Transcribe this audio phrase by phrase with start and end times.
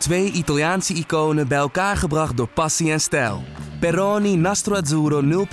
[0.00, 3.42] Twee Italiaanse iconen bij elkaar gebracht door passie en stijl.
[3.80, 5.46] Peroni Nastro Azzurro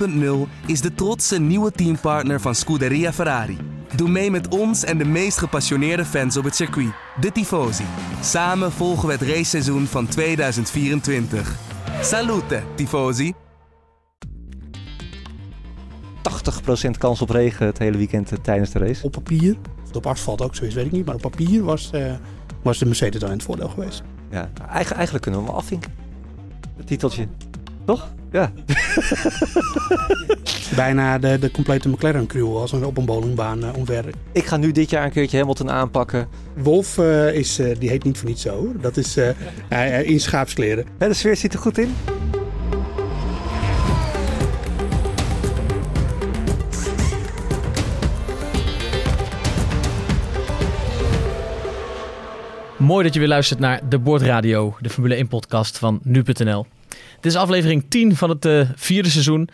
[0.48, 3.58] 0.0 is de trotse nieuwe teampartner van Scuderia Ferrari.
[3.96, 7.84] Doe mee met ons en de meest gepassioneerde fans op het circuit, de Tifosi.
[8.22, 11.56] Samen volgen we het raceseizoen van 2024.
[12.02, 13.34] Salute, Tifosi!
[16.88, 19.06] 80% kans op regen het hele weekend eh, tijdens de race.
[19.06, 21.06] Op papier, of op asfalt ook zo is, weet ik niet.
[21.06, 22.14] Maar op papier was, eh,
[22.62, 24.04] was de Mercedes dan in het voordeel geweest.
[24.30, 25.92] Ja, eigenlijk, eigenlijk kunnen we hem afvinken.
[26.78, 27.28] Het titeltje.
[27.86, 28.08] Toch?
[28.32, 28.52] Ja.
[30.76, 34.06] Bijna de, de complete McLaren crew als een, op een bowlingbaan uh, omver.
[34.32, 36.28] Ik ga nu dit jaar een keertje Hamilton aanpakken.
[36.56, 38.72] Wolf uh, is, uh, die heet niet voor niets zo.
[38.82, 39.18] Dat is
[40.04, 40.86] in schaapskleren.
[41.00, 41.96] Ja, de sfeer zit er goed in.
[52.78, 56.66] Mooi dat je weer luistert naar de Bordradio, de Formule 1-podcast van nu.nl.
[56.90, 59.50] Dit is aflevering 10 van het uh, vierde seizoen.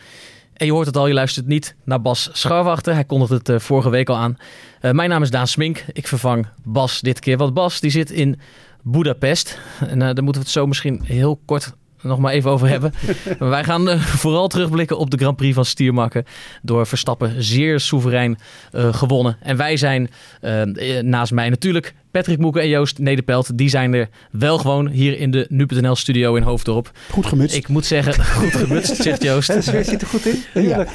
[0.54, 2.94] En je hoort het al, je luistert niet naar Bas Scharwachter.
[2.94, 4.38] Hij kondigde het uh, vorige week al aan.
[4.82, 5.86] Uh, mijn naam is Daan Smink.
[5.92, 7.38] Ik vervang Bas dit keer.
[7.38, 8.40] Want Bas die zit in
[8.82, 9.60] Budapest.
[9.88, 11.74] En daar moeten we het zo misschien heel kort
[12.04, 12.94] nog maar even over hebben.
[13.40, 16.26] wij gaan uh, vooral terugblikken op de Grand Prix van Stiermakken.
[16.62, 18.38] Door Verstappen zeer soeverein
[18.72, 19.38] uh, gewonnen.
[19.42, 20.10] En wij zijn
[20.42, 23.58] uh, naast mij natuurlijk Patrick Moeken en Joost Nederpelt.
[23.58, 26.92] Die zijn er wel gewoon hier in de Nu.nl studio in Hoofddorp.
[27.10, 27.56] Goed gemutst.
[27.56, 29.54] Ik moet zeggen, goed gemutst, zegt Joost.
[29.54, 30.64] De sfeer zit er goed in.
[30.64, 30.86] Ja.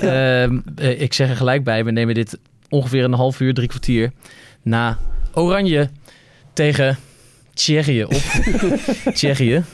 [0.79, 4.11] ik zeg er gelijk bij, we nemen dit ongeveer een half uur, drie kwartier
[4.63, 4.99] na
[5.35, 5.89] Oranje
[6.53, 6.99] tegen
[7.59, 8.13] Tsjechië op.
[9.15, 9.65] Tsjechië.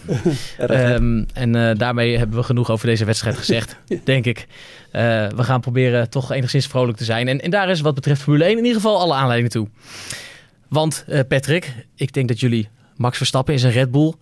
[0.70, 4.46] Um, en uh, daarmee hebben we genoeg over deze wedstrijd gezegd, denk ik.
[4.92, 7.28] Uh, we gaan proberen toch enigszins vrolijk te zijn.
[7.28, 9.68] En, en, daar is wat betreft Formule 1 in ieder geval alle aanleiding toe.
[10.68, 14.14] Want uh, Patrick, ik denk dat jullie Max Verstappen in zijn Red Bull...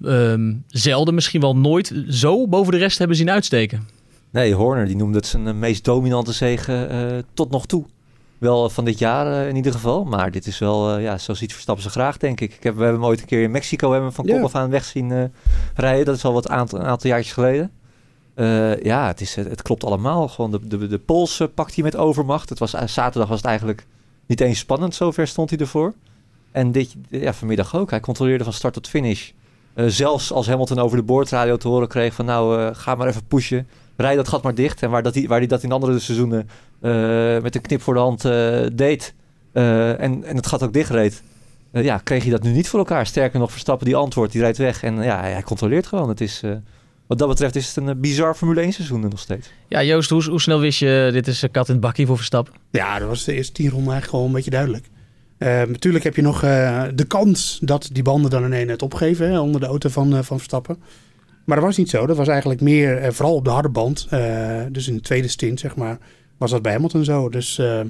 [0.00, 3.88] Um, zelden, misschien wel nooit, zo boven de rest hebben zien uitsteken.
[4.30, 7.84] Nee, Horner die noemde het zijn meest dominante zege tot nog toe.
[8.38, 10.04] Wel van dit jaar uh, in ieder geval.
[10.04, 12.54] Maar dit is wel, uh, ja, zo ziet Verstappen ze graag, denk ik.
[12.54, 14.70] ik heb, we hebben hem ooit een keer in Mexico hebben van kop af aan
[14.70, 15.24] weg zien uh,
[15.74, 16.04] rijden.
[16.04, 17.70] Dat is al wat aantal, een aantal jaartjes geleden.
[18.82, 20.28] ja, het, is, het, het, klopt allemaal.
[20.28, 22.48] Gewoon de, de, de pols pakt hij met overmacht.
[22.48, 23.86] Het was, zaterdag was het eigenlijk
[24.26, 24.94] niet eens spannend.
[24.94, 25.94] Zover stond hij ervoor.
[26.50, 27.90] En dit, ja, vanmiddag ook.
[27.90, 29.30] Hij controleerde van start tot finish.
[29.74, 33.68] zelfs als Hamilton over de boordradio te horen kreeg van nou, ga maar even pushen.
[33.96, 34.82] Rijd dat gat maar dicht.
[34.82, 36.48] En waar, dat hij, waar hij dat in andere seizoenen
[36.82, 39.14] uh, met een knip voor de hand uh, deed
[39.52, 41.22] uh, en, en het gat ook dichtreed.
[41.72, 43.06] ja, kreeg je dat nu niet voor elkaar.
[43.06, 44.82] Sterker nog, Verstappen die antwoordt, die rijdt weg.
[44.82, 46.08] En ja, hij controleert gewoon.
[46.08, 46.42] Het is,
[47.06, 49.50] wat dat betreft is het een bizar Formule 1 seizoen nog steeds.
[49.68, 52.54] Ja, Joost, hoe, hoe snel wist je, dit is kat in het bakkie voor Verstappen?
[52.70, 54.86] Ja, dat was de eerste tien ronden eigenlijk gewoon een beetje duidelijk.
[55.72, 56.40] natuurlijk heb je nog
[56.94, 60.24] de kans dat die banden dan in één het opgeven hè, onder de auto van,
[60.24, 60.76] van Verstappen.
[61.46, 62.06] Maar dat was niet zo.
[62.06, 64.08] Dat was eigenlijk meer, vooral op de harde band.
[64.70, 65.98] dus in de tweede stint, zeg maar
[66.38, 67.28] was dat bij Hamilton zo.
[67.28, 67.80] Dus uh,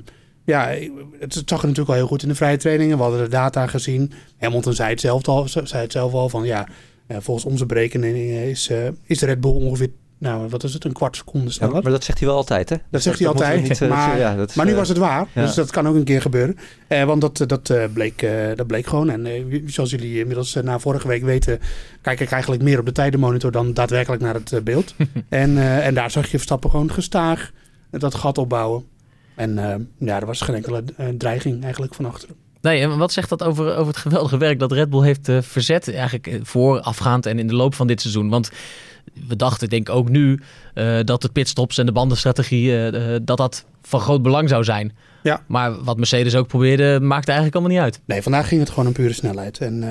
[0.44, 0.74] ja,
[1.18, 2.96] het, zag er natuurlijk al heel goed in de vrije trainingen.
[2.96, 4.12] We hadden de data gezien.
[4.38, 6.68] Hamilton zei het zelf al, zei het zelf al van ja,
[7.08, 8.70] volgens onze berekeningen is,
[9.02, 11.74] is de Red Bull ongeveer nou, wat is het, een kwart seconde sneller.
[11.74, 12.76] Ja, maar dat zegt hij wel altijd, hè?
[12.76, 15.26] Dat, dat zegt hij altijd, niet, maar, ja, dat is, maar nu was het waar.
[15.32, 15.42] Ja.
[15.42, 16.58] Dus dat kan ook een keer gebeuren.
[16.86, 19.10] Eh, want dat, dat, uh, bleek, uh, dat bleek gewoon.
[19.10, 21.60] En zoals jullie inmiddels na vorige week weten...
[22.00, 24.94] kijk ik eigenlijk meer op de tijdenmonitor dan daadwerkelijk naar het beeld.
[25.28, 27.50] en, en daar zag je Verstappen gewoon gestaag
[27.90, 28.84] dat gat opbouwen.
[29.34, 29.74] En uh,
[30.08, 32.36] ja, er was geen enkele uh, dreiging eigenlijk van achteren.
[32.60, 35.42] Nee, en wat zegt dat over, over het geweldige werk dat Red Bull heeft uh,
[35.42, 38.28] verzet eigenlijk voorafgaand en in de loop van dit seizoen?
[38.28, 38.50] Want
[39.28, 40.40] we dachten, denk ik ook nu,
[41.04, 42.90] dat de pitstops en de bandenstrategie,
[43.24, 44.92] dat dat van groot belang zou zijn.
[45.22, 45.42] Ja.
[45.46, 48.00] Maar wat Mercedes ook probeerde, maakte eigenlijk allemaal niet uit.
[48.04, 49.58] Nee, vandaag ging het gewoon om pure snelheid.
[49.58, 49.84] En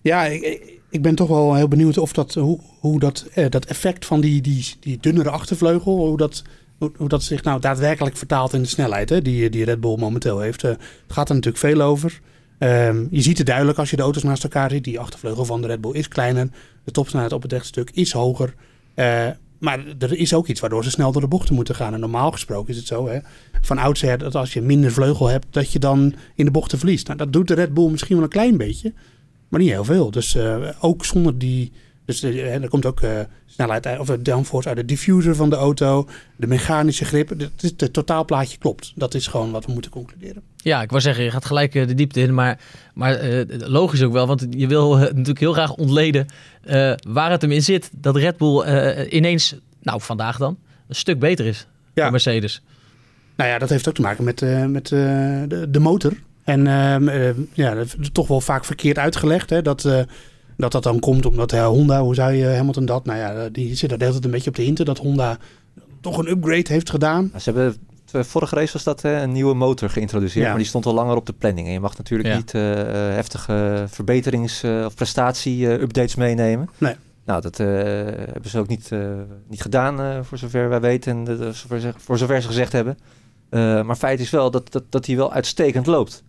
[0.00, 4.04] ja, ik, ik ben toch wel heel benieuwd of dat, hoe, hoe dat, dat effect
[4.04, 6.42] van die, die, die dunnere achtervleugel, hoe dat
[6.78, 9.96] hoe, hoe, dat zich nou daadwerkelijk vertaalt in de snelheid hè, die, die Red Bull
[9.98, 10.62] momenteel heeft.
[10.62, 10.78] Het
[11.08, 12.20] gaat er natuurlijk veel over.
[12.58, 14.84] Um, je ziet het duidelijk als je de auto's naast elkaar ziet.
[14.84, 16.48] Die achtervleugel van de Red Bull is kleiner.
[16.84, 18.54] De topsnelheid op het rechtstuk is hoger.
[18.94, 19.26] Uh,
[19.58, 21.94] maar er is ook iets waardoor ze snel door de bochten moeten gaan.
[21.94, 23.18] En normaal gesproken is het zo, hè,
[23.60, 27.06] van oudsher, dat als je minder vleugel hebt, dat je dan in de bochten verliest.
[27.06, 28.92] Nou, dat doet de Red Bull misschien wel een klein beetje,
[29.48, 30.10] maar niet heel veel.
[30.10, 31.72] Dus uh, ook zonder die,
[32.08, 33.10] dus uh, er komt ook uh,
[33.46, 37.28] snelheid of downforce uit de diffuser van de auto, de mechanische grip.
[37.28, 38.92] Het, het totaalplaatje klopt.
[38.94, 40.42] Dat is gewoon wat we moeten concluderen.
[40.56, 42.60] Ja, ik wou zeggen, je gaat gelijk de diepte in, maar,
[42.94, 46.26] maar uh, logisch ook wel, want je wil natuurlijk heel graag ontleden
[47.08, 48.64] waar het hem in zit dat Red Bull
[49.08, 50.58] ineens, nou vandaag dan,
[50.88, 52.02] een stuk beter is ja.
[52.02, 52.62] dan Mercedes.
[53.36, 56.12] Nou ja, dat heeft ook te maken met, met de, de, motor.
[56.44, 59.50] En ehm, ja, toch wel vaak verkeerd uitgelegd.
[59.50, 60.06] Hè, dat
[60.58, 63.04] Dat dat dan komt omdat Honda, hoe zei je Hamilton dat?
[63.04, 65.38] Nou ja, die zit er de hele tijd een beetje op de hinten dat Honda
[66.00, 67.30] toch een upgrade heeft gedaan.
[67.36, 71.16] Ze hebben vorige race was dat een nieuwe motor geïntroduceerd, maar die stond al langer
[71.16, 71.66] op de planning.
[71.66, 72.62] En je mag natuurlijk niet uh,
[72.92, 76.68] heftige verbeterings- of prestatie-updates meenemen.
[76.78, 76.94] Nee.
[77.24, 78.90] Nou, dat hebben ze ook niet,
[79.48, 82.98] niet gedaan, voor zover wij weten en voor, voor zover ze gezegd hebben.
[83.86, 86.22] maar feit is wel dat, dat, dat hij wel uitstekend loopt.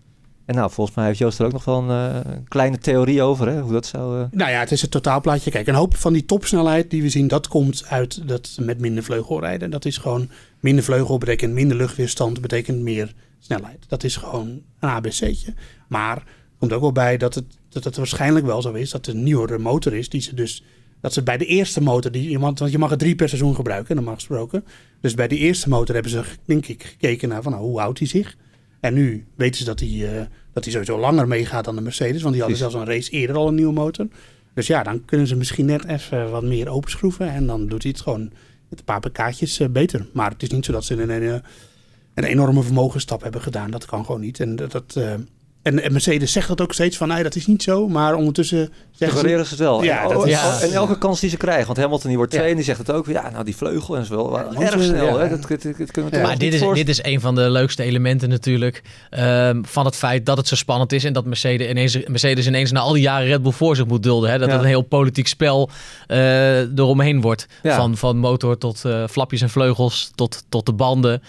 [0.49, 3.47] En nou, volgens mij heeft Joost er ook nog wel een uh, kleine theorie over,
[3.47, 3.61] hè?
[3.61, 4.19] hoe dat zou...
[4.19, 4.25] Uh...
[4.31, 5.51] Nou ja, het is het totaalplaatje.
[5.51, 9.03] Kijk, een hoop van die topsnelheid die we zien, dat komt uit dat met minder
[9.03, 9.69] vleugel rijden.
[9.69, 10.29] Dat is gewoon
[10.59, 13.85] minder vleugel betekent minder luchtweerstand, betekent meer snelheid.
[13.87, 15.53] Dat is gewoon een ABC'tje.
[15.87, 16.23] Maar er
[16.59, 19.23] komt ook wel bij dat het, dat het waarschijnlijk wel zo is dat het een
[19.23, 20.63] nieuwere motor is die ze dus...
[21.01, 23.95] Dat ze bij de eerste motor, die, want je mag er drie per seizoen gebruiken,
[23.95, 24.65] normaal gesproken.
[25.01, 27.99] Dus bij die eerste motor hebben ze, denk ik, gekeken naar van, nou, hoe houdt
[27.99, 28.35] hij zich.
[28.79, 30.21] En nu weten ze dat hij, uh,
[30.53, 32.21] dat hij sowieso langer meegaat dan de Mercedes.
[32.21, 34.07] Want die hadden zelfs een race eerder al een nieuwe motor.
[34.53, 37.29] Dus ja, dan kunnen ze misschien net even wat meer openschroeven.
[37.29, 38.31] En dan doet hij het gewoon
[38.69, 40.07] met een paar pk'tjes uh, beter.
[40.13, 41.41] Maar het is niet zo dat ze een, een,
[42.13, 43.71] een enorme vermogensstap hebben gedaan.
[43.71, 44.39] Dat kan gewoon niet.
[44.39, 44.71] En dat...
[44.71, 45.13] dat uh,
[45.61, 47.87] en, Mercedes zegt dat ook steeds van, nee, dat is niet zo.
[47.87, 49.27] Maar ondertussen zeggen ze...
[49.27, 49.83] ze het wel.
[49.83, 50.59] Ja, en, dat is, ja.
[50.61, 51.65] en elke kans die ze krijgen.
[51.65, 53.07] Want Hamilton die wordt twee en die zegt het ook.
[53.07, 55.17] Ja, nou die vleugel en zo wel erg snel.
[55.17, 55.29] Hè?
[55.29, 58.29] Dat, dat, dat, kunnen we maar dit is, dit is een van de leukste elementen
[58.29, 58.81] natuurlijk.
[59.19, 61.03] Um, van het feit dat het zo spannend is.
[61.03, 64.03] En dat Mercedes ineens, Mercedes ineens na al die jaren Red Bull voor zich moet
[64.03, 64.29] dulden.
[64.29, 64.37] Hè?
[64.37, 65.69] Dat het een heel politiek spel
[66.07, 67.47] uh, eromheen wordt.
[67.63, 71.21] Van, van motor tot uh, flapjes en vleugels tot, tot de banden.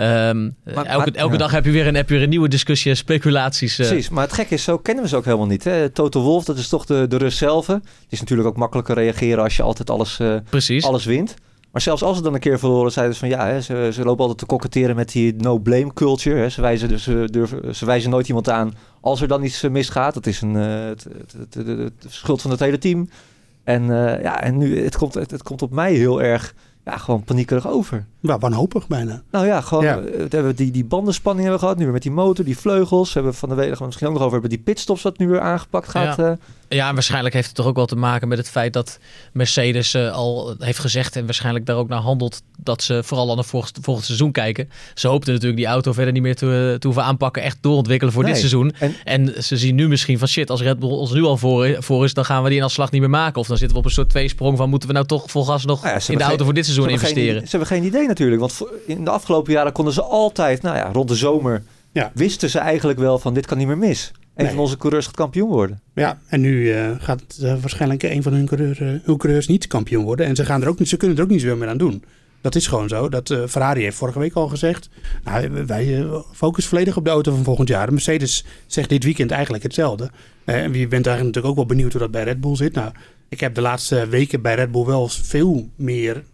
[0.00, 2.94] Um, maar, elke, elke dag heb je, weer een, heb je weer een nieuwe discussie,
[2.94, 3.78] speculaties.
[3.78, 3.87] Uh.
[3.88, 5.64] Precies, maar het gekke is, zo kennen we ze ook helemaal niet.
[5.64, 5.90] Hè?
[5.90, 7.66] Toto Wolf, dat is toch de, de rust zelf.
[7.66, 11.34] Het is natuurlijk ook makkelijker reageren als je altijd alles, uh, alles wint.
[11.72, 14.04] Maar zelfs als ze dan een keer verloren, zeiden ze van ja, hè, ze, ze
[14.04, 16.36] lopen altijd te koketteren met die no-blame culture.
[16.36, 16.48] Hè.
[16.48, 20.14] Ze, wijzen, dus, ze, durven, ze wijzen nooit iemand aan als er dan iets misgaat.
[20.14, 21.06] Dat is een, uh, het,
[21.38, 23.08] het, het, het, schuld van het hele team.
[23.64, 26.54] En uh, ja, en nu, het komt, het komt op mij heel erg
[26.90, 28.04] ja, gewoon paniekerig over.
[28.20, 29.22] Ja, wanhopig bijna.
[29.30, 30.00] Nou ja, gewoon ja.
[30.00, 31.78] We hebben die, die bandenspanning hebben we gehad.
[31.78, 33.12] Nu weer met die motor, die vleugels.
[33.12, 35.40] We hebben van de week misschien ook nog over hebben die pitstops dat nu weer
[35.40, 36.16] aangepakt gaat.
[36.16, 36.30] Ja.
[36.30, 36.36] Uh,
[36.68, 38.98] ja, waarschijnlijk heeft het toch ook wel te maken met het feit dat
[39.32, 43.38] Mercedes uh, al heeft gezegd en waarschijnlijk daar ook naar handelt dat ze vooral aan
[43.38, 44.70] het volgend, volgend seizoen kijken.
[44.94, 48.22] Ze hoopten natuurlijk die auto verder niet meer te, te hoeven aanpakken, echt doorontwikkelen voor
[48.22, 48.32] nee.
[48.32, 48.74] dit seizoen.
[48.78, 51.76] En, en, ze zien nu misschien van shit, als Red Bull ons nu al voor,
[51.78, 53.40] voor is, dan gaan we die afslag niet meer maken.
[53.40, 55.64] Of dan zitten we op een soort tweesprong van moeten we nou toch vol gas
[55.64, 57.38] nog nou ja, in de auto geen, voor dit seizoen investeren.
[57.38, 60.76] Geen, ze hebben geen idee natuurlijk, want in de afgelopen jaren konden ze altijd, nou
[60.76, 62.10] ja, rond de zomer ja.
[62.14, 64.12] wisten ze eigenlijk wel van dit kan niet meer mis.
[64.38, 64.52] Een nee.
[64.52, 65.80] van onze coureurs gaat kampioen worden.
[65.94, 69.66] Ja, en nu uh, gaat uh, waarschijnlijk een van hun coureurs, uh, hun coureurs niet
[69.66, 70.26] kampioen worden.
[70.26, 72.04] En ze, gaan er ook niet, ze kunnen er ook niet zoveel meer aan doen.
[72.40, 73.08] Dat is gewoon zo.
[73.08, 74.88] Dat, Ferrari heeft vorige week al gezegd.
[75.24, 77.92] Nou, wij focussen volledig op de auto van volgend jaar.
[77.92, 80.10] Mercedes zegt dit weekend eigenlijk hetzelfde.
[80.44, 82.74] en wie bent eigenlijk natuurlijk ook wel benieuwd hoe dat bij Red Bull zit.
[82.74, 82.92] Nou,
[83.28, 86.24] ik heb de laatste weken bij Red Bull wel veel meer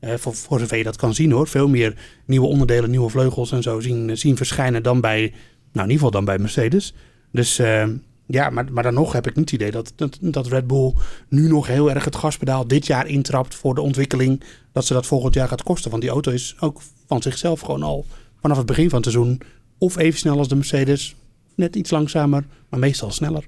[0.00, 1.48] uh, voor, voor zover je dat kan zien hoor.
[1.48, 5.32] Veel meer nieuwe onderdelen, nieuwe vleugels en zo zien, zien verschijnen dan bij, nou
[5.72, 6.94] in ieder geval dan bij Mercedes.
[7.32, 7.84] Dus uh,
[8.26, 10.92] ja, maar, maar dan nog heb ik niet het idee dat, dat, dat Red Bull
[11.28, 14.42] nu nog heel erg het gaspedaal dit jaar intrapt voor de ontwikkeling.
[14.72, 15.90] Dat ze dat volgend jaar gaat kosten.
[15.90, 18.06] Want die auto is ook van zichzelf gewoon al
[18.40, 19.40] vanaf het begin van het seizoen
[19.78, 21.14] of even snel als de Mercedes.
[21.54, 23.44] Net iets langzamer, maar meestal sneller.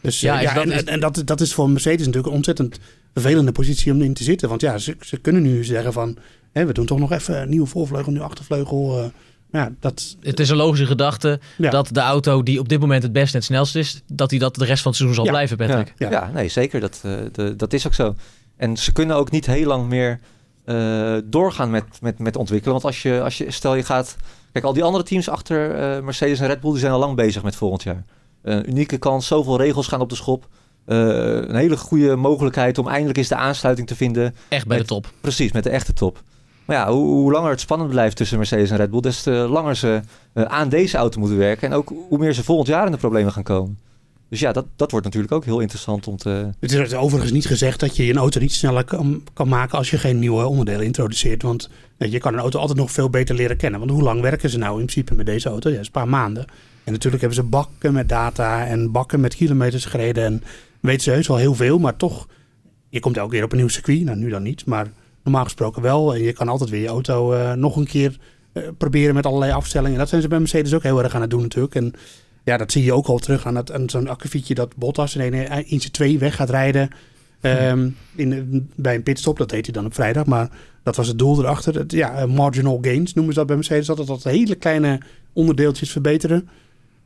[0.00, 2.78] Dus ja, ja dat, en, en, dat, dat is voor Mercedes natuurlijk een ontzettend
[3.14, 4.48] vervelende positie om in te zitten.
[4.48, 6.16] Want ja, ze, ze kunnen nu zeggen van...
[6.52, 8.98] Hè, we doen toch nog even een nieuwe voorvleugel, nu achtervleugel...
[8.98, 9.04] Uh,
[9.52, 11.70] ja, dat, het is een logische gedachte ja.
[11.70, 14.38] dat de auto die op dit moment het beste en het snelst is, dat hij
[14.38, 15.30] dat de rest van het seizoen zal ja.
[15.30, 15.94] blijven, Patrick.
[15.96, 16.30] Ja, ja.
[16.34, 16.80] nee, zeker.
[16.80, 18.14] Dat, uh, de, dat is ook zo.
[18.56, 20.20] En ze kunnen ook niet heel lang meer
[20.66, 22.72] uh, doorgaan met, met, met ontwikkelen.
[22.72, 24.16] Want als je, als je, stel je gaat...
[24.52, 27.16] Kijk, al die andere teams achter uh, Mercedes en Red Bull, die zijn al lang
[27.16, 28.04] bezig met volgend jaar.
[28.42, 30.48] Een unieke kans, zoveel regels gaan op de schop.
[30.86, 30.96] Uh,
[31.34, 34.34] een hele goede mogelijkheid om eindelijk eens de aansluiting te vinden.
[34.48, 35.12] Echt bij met, de top.
[35.20, 36.22] Precies, met de echte top.
[36.64, 39.30] Maar ja, hoe, hoe, langer het spannend blijft tussen Mercedes en Red Bull, des te
[39.30, 40.00] langer ze
[40.34, 41.70] uh, aan deze auto moeten werken.
[41.70, 43.78] En ook hoe meer ze volgend jaar in de problemen gaan komen.
[44.28, 46.48] Dus ja, dat, dat wordt natuurlijk ook heel interessant om te...
[46.60, 49.90] Het is overigens niet gezegd dat je een auto niet sneller kan, kan maken als
[49.90, 51.42] je geen nieuwe onderdelen introduceert.
[51.42, 53.80] Want je kan een auto altijd nog veel beter leren kennen.
[53.80, 55.70] Want hoe lang werken ze nou in principe met deze auto?
[55.70, 56.44] Ja, is een paar maanden.
[56.84, 60.24] En natuurlijk hebben ze bakken met data en bakken met kilometers gereden.
[60.24, 60.42] En
[60.86, 62.26] weet ze heus wel heel veel, maar toch,
[62.88, 64.04] je komt elke keer op een nieuw circuit.
[64.04, 66.14] Nou, nu dan niet, maar normaal gesproken wel.
[66.14, 68.18] En je kan altijd weer je auto uh, nog een keer
[68.52, 69.98] uh, proberen met allerlei afstellingen.
[69.98, 71.74] Dat zijn ze bij Mercedes ook heel erg aan het doen natuurlijk.
[71.74, 71.92] En
[72.44, 75.66] ja, dat zie je ook al terug aan, aan zo'n akkefietje dat Bottas in, een,
[75.66, 76.90] in zijn twee weg gaat rijden.
[77.40, 80.48] Um, in, bij een pitstop, dat deed hij dan op vrijdag, maar
[80.82, 81.84] dat was het doel erachter.
[81.86, 85.00] Ja, marginal gains noemen ze dat bij Mercedes, dat dat hele kleine
[85.32, 86.48] onderdeeltjes verbeteren.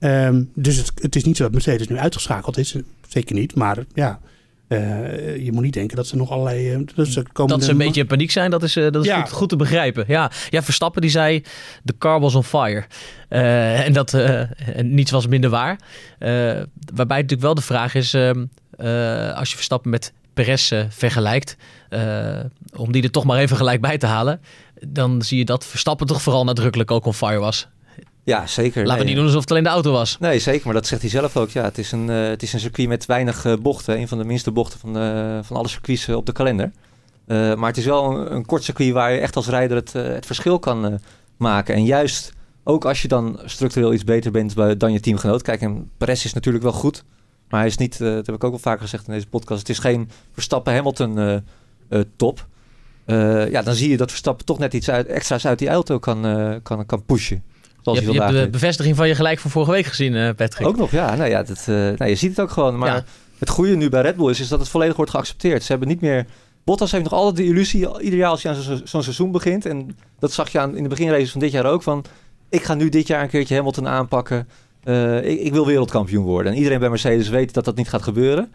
[0.01, 2.75] Um, dus het, het, is niet zo dat Mercedes nu uitgeschakeld is,
[3.09, 3.55] zeker niet.
[3.55, 4.21] Maar ja,
[4.69, 6.73] eh, je moet niet denken dat ze nog allerlei...
[6.73, 9.03] eh, dus ze komen Dat ze een beetje in paniek zijn, dat is, eh, dat
[9.03, 9.21] is Ja.
[9.21, 10.05] goed, goed te begrijpen.
[10.09, 10.31] Ja.
[10.51, 11.43] ja, Verstappen die zei,
[11.85, 12.85] the car was on fire.
[13.29, 14.41] Eh, en dat eh,
[14.77, 15.81] en niets was minder waar.
[16.19, 16.29] Eh,
[16.95, 18.45] waarbij natuurlijk wel de vraag is, ehm,
[18.77, 21.57] eh, als je Verstappen met Perez eh, vergelijkt,
[21.89, 22.39] eh,
[22.77, 24.41] om die er toch maar even gelijk bij te halen,
[24.87, 27.69] dan zie je dat Verstappen toch vooral nadrukkelijk ook on fire was.
[28.29, 28.83] Ja, zeker.
[28.83, 30.19] Laten we Nee, niet doen alsof het alleen de auto was.
[30.19, 30.65] Nee, zeker.
[30.65, 31.51] Maar dat zegt hij zelf ook.
[31.51, 33.99] Ja, het is een, eh, het is een circuit met weinig eh, bochten.
[33.99, 36.73] Een van de minste bochten van, eh, van alle circuits op de kalender.
[37.27, 40.27] Maar het is wel een, een kort circuit waar je echt als rijder het, het
[40.27, 41.01] verschil kan
[41.37, 41.75] maken.
[41.75, 42.33] En juist
[42.65, 45.43] ook als je dan structureel iets beter bent bij- dan je teamgenoot.
[45.43, 47.05] Kijk, en Perez is natuurlijk wel goed.
[47.49, 49.61] Maar hij is niet, dat heb ik ook al vaker gezegd in deze podcast.
[49.61, 51.35] Het is geen Verstappen-Hamilton eh,
[51.89, 52.47] eh, top.
[53.51, 56.23] Ja, dan zie je dat Verstappen toch net iets uit, extra's uit die auto kan,
[56.63, 57.43] kan, kan pushen.
[57.83, 60.15] Zoals Je, hebt- je vandaag hebt de bevestiging van je gelijk van vorige week gezien,
[60.15, 60.67] eh, Patrick.
[60.67, 61.15] Ook nog, ja.
[61.15, 62.79] Nou ja, dat, eh, nou, je ziet het ook gewoon.
[62.79, 63.05] Maar Ja.
[63.39, 65.63] het goede nu bij Red Bull is, is dat het volledig wordt geaccepteerd.
[65.63, 66.27] Ze hebben niet meer...
[66.65, 69.67] Bottas heeft nog altijd de illusie, ieder jaar als je aan zo'n seizoen begint.
[69.67, 71.83] En dat zag je aan, in de beginraces van dit jaar ook.
[71.83, 72.05] Van,
[72.49, 74.49] ik ga nu dit jaar een keertje Hamilton aanpakken.
[74.85, 76.53] Eh, ik, ik wil wereldkampioen worden.
[76.53, 78.53] En iedereen bij Mercedes weet dat dat niet gaat gebeuren.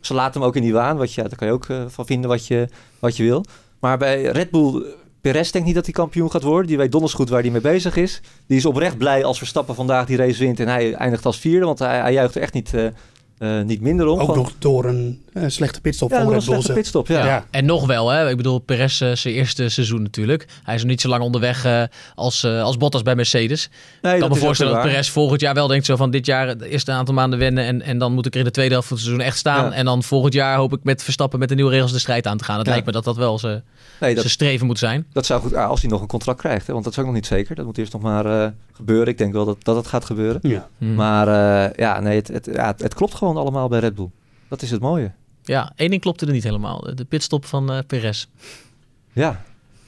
[0.00, 0.96] Ze laten hem ook in die waan.
[0.96, 3.44] Wat je, daar kan je ook van vinden wat je, wat je wil.
[3.80, 4.82] Maar bij Red Bull...
[5.20, 6.66] Perez denkt niet dat hij kampioen gaat worden.
[6.66, 8.20] Die weet donders goed waar hij mee bezig is.
[8.46, 10.60] Die is oprecht blij als Verstappen vandaag die race wint.
[10.60, 11.66] En hij eindigt als vierde.
[11.66, 12.86] Want hij, hij juicht er echt niet, eh,
[13.40, 14.12] eh, niet minder om.
[14.12, 16.58] Ook Gewoon- nog door een eh, slechte pitstop ja, van door een Red Bull.
[16.60, 17.06] slechte pitstop.
[17.08, 17.24] Ja.
[17.26, 17.44] Ja.
[17.50, 18.30] En nog wel, hè?
[18.30, 20.46] ik bedoel, Perez eh, zijn eerste seizoen natuurlijk.
[20.62, 21.82] Hij is nog niet zo lang onderweg eh,
[22.14, 23.68] als, eh, als Bottas bij Mercedes.
[24.02, 24.82] Nee, ik kan dat me voorstellen dat.
[24.82, 27.82] Perez volgend jaar wel denkt zo van dit jaar de eerste aantal maanden wennen en,
[27.82, 29.64] en dan moet ik er in de tweede helft van het seizoen echt staan.
[29.64, 29.72] Ja.
[29.72, 32.36] En dan volgend jaar hoop ik met Verstappen met de nieuwe regels de strijd aan
[32.36, 32.56] te gaan.
[32.56, 32.70] Het Ja.
[32.72, 33.62] lijkt me dat dat wel zijn
[34.00, 35.06] Nee, dat, streven moet zijn.
[35.12, 35.54] dat zou goed...
[35.54, 36.66] ah, als hij nog een contract krijgt.
[36.66, 37.54] Hè, want dat is ook nog niet zeker.
[37.54, 39.06] Dat moet eerst nog maar eh, gebeuren.
[39.08, 40.40] Ik denk wel dat, dat het gaat gebeuren.
[40.42, 40.68] Ja.
[40.78, 40.94] Hmm.
[40.94, 44.10] Maar eh, ja, nee, het, het, ja, het, het klopt gewoon allemaal bij Red Bull.
[44.48, 45.12] Dat is het mooie.
[45.42, 46.90] Ja, één ding klopte er niet helemaal.
[46.94, 48.26] De pitstop van eh Perez.
[49.12, 49.42] Ja,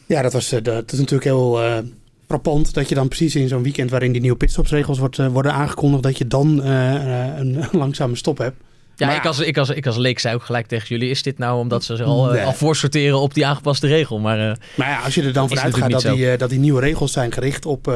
[0.06, 1.78] Ja, dat, was, eh, dat is natuurlijk heel eh,
[2.26, 5.52] frappant dat je dan precies in zo'n weekend waarin die nieuwe pitstopsregels wordt, eh, worden
[5.52, 8.56] aangekondigd, dat je dan een langzame stop hebt.
[8.96, 11.22] Ja, Maar ik als, ik, als, ik als leek zei ook gelijk tegen jullie, is
[11.22, 12.44] dit nou omdat ze zich al, eh, Nee.
[12.44, 14.18] al voorsorteren op die aangepaste regel?
[14.18, 16.58] Maar eh, Maar ja, als je er dan vanuit gaat dat die, eh, dat die
[16.58, 17.94] nieuwe regels zijn gericht op eh,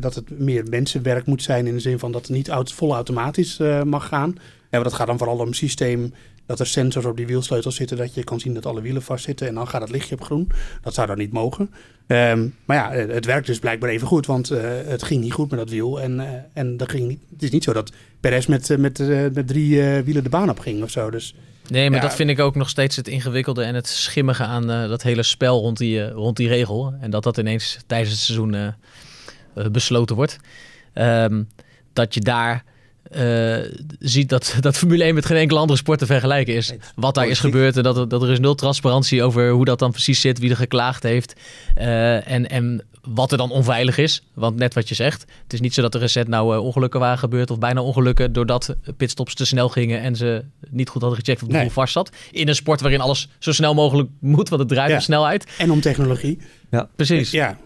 [0.00, 2.94] dat het meer mensenwerk moet zijn in de zin van dat het niet auto, vol
[2.94, 4.34] automatisch eh, mag gaan.
[4.36, 6.12] Ja, maar dat gaat dan vooral om een systeem
[6.46, 9.48] dat er sensors op die wielsleutels zitten, dat je kan zien dat alle wielen vastzitten
[9.48, 10.50] en dan gaat het lichtje op groen.
[10.82, 11.70] Dat zou dan niet mogen.
[12.06, 15.32] Ehm, maar ja, eh, het werkt dus blijkbaar even goed, want eh, het ging niet
[15.32, 16.00] goed met dat wiel.
[16.00, 18.98] En, en dat ging niet, het is niet zo dat Perez met, met,
[19.34, 21.10] met drie wielen de baan op ging of zo.
[21.10, 21.34] Dus
[21.68, 22.04] nee, maar Ja.
[22.06, 25.60] dat vind ik ook nog steeds het ingewikkelde en het schimmige aan dat hele spel
[25.60, 26.94] rond die, rond die regel.
[27.00, 28.74] En dat dat ineens tijdens het seizoen
[29.72, 30.36] besloten wordt.
[30.92, 31.42] Ehm,
[31.92, 32.64] dat je daar
[33.10, 33.56] eh,
[33.98, 36.72] ziet dat, dat Formule 1 met geen enkele andere sport te vergelijken is.
[36.94, 39.78] Wat daar is gebeurd en dat, er- dat er is nul transparantie over hoe dat
[39.78, 41.34] dan precies zit, wie er geklaagd heeft
[41.74, 44.22] eh, en, en wat er dan onveilig is.
[44.34, 47.00] Want net wat je zegt, het is niet zo dat er recent nou eh, ongelukken
[47.00, 51.18] waren gebeurd of bijna ongelukken doordat pitstops te snel gingen en ze niet goed hadden
[51.20, 51.62] gecheckt of de Nee.
[51.62, 52.10] boel vast zat.
[52.30, 54.96] In een sport waarin alles zo snel mogelijk moet, want het draait Ja.
[54.96, 55.46] op snelheid.
[55.58, 56.38] en om technologie.
[56.96, 57.30] Precies.
[57.30, 57.58] Ja.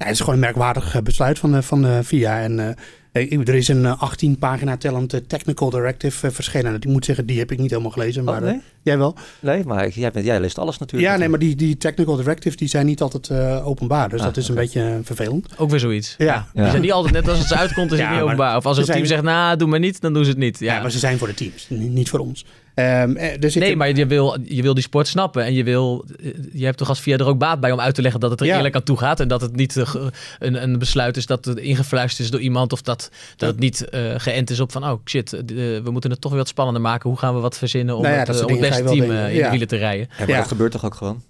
[0.00, 2.40] Ja, het is gewoon een merkwaardig eh, besluit van de, van de FIA.
[2.40, 2.76] En
[3.12, 6.74] eh, ik- er is een eh, 18 pagina tellend eh, technical directive eh, verschenen.
[6.74, 8.24] Ik moet zeggen, die heb ik niet helemaal gelezen.
[8.24, 8.54] Maar Oh, nee?
[8.54, 9.16] eh, jij wel?
[9.40, 11.12] Nee, maar ik- jij, bent, jij leest alles natuurlijk.
[11.12, 14.08] Ja, nee, maar die, die technical directives die zijn niet altijd eh, openbaar.
[14.08, 15.58] Dus Ah, dat is een beetje eh, vervelend.
[15.58, 16.14] Ook weer zoiets.
[16.18, 16.46] Ja.
[16.54, 18.56] Die zijn niet altijd net als het ze uitkomt, is Ja, het niet maar openbaar.
[18.56, 20.58] Of als een team zijn- zegt, nou, doe maar niet, dan doen ze het niet.
[20.58, 20.74] Ja.
[20.74, 20.80] Ja.
[20.82, 22.44] maar ze zijn voor de teams, niet voor ons.
[22.74, 25.44] Ehm, eh, er zit Nee, een- maar je wil, je wil die sport snappen.
[25.44, 26.04] En je, wil,
[26.52, 28.40] je hebt toch als via er ook baat bij om uit te leggen dat het
[28.40, 28.56] er Ja.
[28.56, 29.20] eerlijk aan toe gaat.
[29.20, 29.94] En dat het niet eh,
[30.38, 32.72] een, een besluit is dat het ingefluisterd is door iemand.
[32.72, 35.30] Of dat, dat het niet eh, geënt is op van, oh shit,
[35.84, 37.10] we moeten het toch weer wat spannender maken.
[37.10, 39.08] Hoe gaan we wat verzinnen om Nou ja, het, om beste team in
[39.42, 40.06] de wielen te rijden?
[40.10, 40.36] Ja, maar Ja.
[40.36, 41.22] dat gebeurt toch ook gewoon?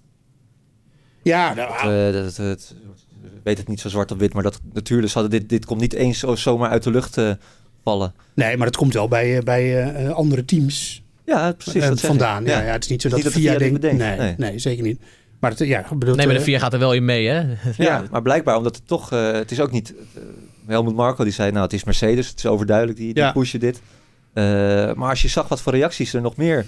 [1.23, 2.75] Ja, nou, dat, dat-
[3.23, 5.81] ik weet het niet zo zwart op wit, maar dat natuurlijk, hadden dit, dit komt
[5.81, 7.31] niet eens zo, zomaar uit de lucht eh,
[7.83, 8.13] vallen.
[8.33, 11.85] nee, maar dat komt wel bij, bij andere teams Ja, precies.
[11.87, 12.45] dat vandaan.
[12.45, 12.61] Ja.
[12.61, 13.81] Ja, het is niet zo dat, niet VIA dat de VIA denkt...
[13.81, 14.37] dit Nee, bedenkt.
[14.39, 14.59] nee.
[14.59, 14.99] zeker niet.
[15.39, 17.27] Maar het, ja, ik bedoel, Nee, maar de eh, vier gaat er wel in mee,
[17.27, 17.39] hè?
[17.39, 17.45] Ja,
[17.77, 18.03] Ja.
[18.11, 20.21] maar blijkbaar omdat het toch, eh, het is ook niet, eh,
[20.67, 23.31] Helmut Marco die zei, nou het is Mercedes, het is overduidelijk, die, die Ja.
[23.31, 23.81] pushen dit.
[24.33, 24.43] Eh,
[24.93, 26.65] maar als je zag wat voor reacties er nog meer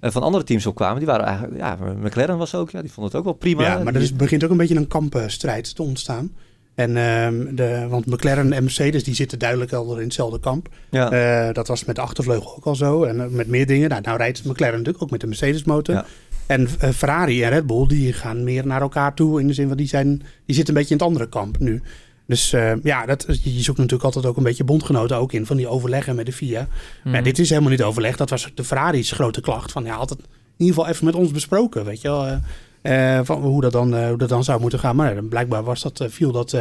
[0.00, 3.06] van andere teams op kwamen, die waren eigenlijk, ja, McLaren was ook, ja, die vond
[3.06, 3.62] het ook wel prima.
[3.62, 6.30] Ja, maar er is, begint ook een beetje een kampenstrijd te ontstaan.
[6.76, 10.68] En, ehm, de, want McLaren en Mercedes die zitten duidelijk al in hetzelfde kamp.
[10.90, 11.10] ja.
[11.10, 13.04] Eh, dat was met de achtervleugel ook al zo.
[13.04, 13.88] En eh, met meer dingen.
[13.88, 15.94] Nou, nou rijdt McLaren natuurlijk ook met de Mercedes motor.
[15.94, 16.06] Ja.
[16.46, 19.40] En eh, Ferrari en Red Bull die gaan meer naar elkaar toe.
[19.40, 21.82] In de zin van die, zijn, die zitten een beetje in het andere kamp nu.
[22.26, 25.56] Dus uh, ja, dat, je zoekt natuurlijk altijd ook een beetje bondgenoten ook in van
[25.56, 26.60] die overleggen met de FIA.
[26.60, 26.66] Mm.
[27.02, 27.22] Maar Mhm.
[27.22, 28.16] dit is helemaal niet overleg.
[28.16, 29.72] Dat was de Ferrari's grote klacht.
[29.72, 30.16] Van ja, het in
[30.56, 32.40] ieder geval even met ons besproken, weet je wel.
[32.86, 34.96] Uh, van hoe dat, dan, uh, hoe dat dan zou moeten gaan.
[34.96, 36.56] Maar uh, blijkbaar was dat, viel dat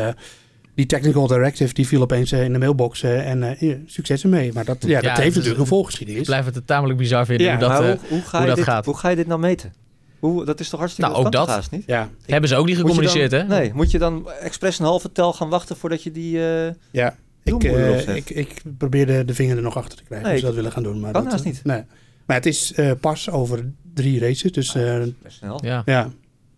[0.76, 4.54] die technical directive die viel opeens in de mailbox en succes ermee.
[4.54, 6.22] Maar dat, ja, dat Ja, heeft natuurlijk een volgeschiedenis.
[6.22, 8.48] Ik blijf het tamelijk bizar vinden Ja, hoe dat, maar eh, hoe, hoe, ga hoe
[8.48, 8.86] dat dit, gaat.
[8.86, 9.74] hoe ga je dit nou meten?
[10.20, 11.48] Hoe, dat is toch hartstikke Nou, ook dat.
[11.48, 11.84] haast niet?
[11.86, 13.46] Ja, Hebben ze ook niet gecommuniceerd, dan- hè?
[13.48, 16.48] Nee, moet je dan expres een halve tel gaan wachten voordat je die...
[16.48, 17.16] eh, ja.
[17.44, 18.16] Ik, eh, opzet.
[18.16, 20.26] ik, ik probeerde de vinger er nog achter te krijgen.
[20.28, 21.00] Nee, als ze dat willen gaan doen.
[21.00, 21.64] Maar kan dat, haast eh, niet.
[21.64, 21.82] Nee.
[22.26, 24.52] Maar het is eh, pas over drie races.
[24.52, 25.60] Dus eh, best snel.
[25.64, 25.82] Ja.
[25.86, 26.10] ja.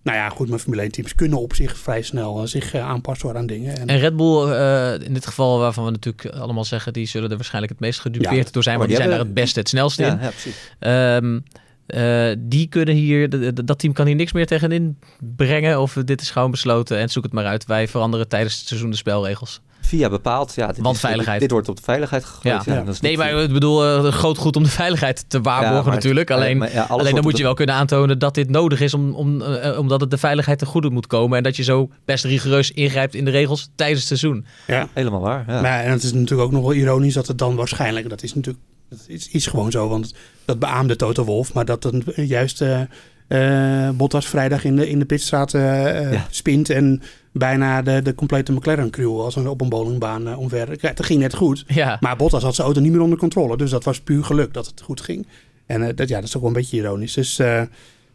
[0.04, 2.82] Nou ja, goed, maar Formule 1 teams kunnen op zich vrij snel eh, zich eh,
[2.88, 3.78] aanpassen aan dingen.
[3.78, 7.30] En, En Red Bull, eh, in dit geval waarvan we natuurlijk allemaal zeggen, die zullen
[7.30, 9.44] er waarschijnlijk het meest gedupeerd Ja, door zijn, maar want die die zijn daar het
[9.44, 10.20] beste, het snelste Ja, in.
[10.22, 10.72] ja, precies.
[10.80, 11.40] Ehm,
[11.88, 13.30] eh, die kunnen hier,
[13.66, 15.00] dat team kan hier niks meer tegenin
[15.36, 15.82] brengen.
[15.82, 17.66] Of dit is gewoon besloten en zoek het maar uit.
[17.66, 19.62] Wij veranderen tijdens het seizoen de spelregels.
[19.88, 20.54] Via bepaald.
[20.56, 21.40] Ja, dit Want is- veiligheid.
[21.40, 22.66] Dit, dit wordt op de veiligheid gegooid.
[22.66, 22.74] Ja.
[22.74, 22.82] Ja.
[22.84, 26.32] dat is Nee, maar ik bedoel, een groot goed om de veiligheid te waarborgen natuurlijk.
[26.32, 29.42] Alleen, maar alleen dan moet je wel kunnen aantonen dat dit nodig is, om, om,
[29.42, 31.38] eh, omdat het de veiligheid ten goede moet komen.
[31.38, 34.46] En dat je zo best rigoureus ingrijpt in de regels tijdens het seizoen.
[34.68, 34.88] ja.
[34.94, 35.44] Helemaal waar.
[35.48, 35.62] Ja.
[35.62, 38.34] Maar, en het is natuurlijk ook nog wel ironisch dat het dan waarschijnlijk, dat is
[38.34, 40.14] natuurlijk, dat is, is gewoon zo, want
[40.46, 42.82] dat beaamde Toto Wolf, maar dat dan juist eh,
[43.28, 46.26] eh, Bottas vrijdag in de, in de pitstraat eh, eh, Ja.
[46.30, 50.70] spint en bijna de, de complete McLaren crew als een, op een bowlingbaan omver.
[50.82, 53.58] Ja, Het ging net goed, Ja, maar Bottas had zijn auto niet meer onder controle,
[53.58, 55.28] dus dat was puur geluk dat het goed ging.
[55.66, 57.14] En eh, dat, ja, dat is ook wel een beetje ironisch.
[57.14, 57.62] Dus, eh,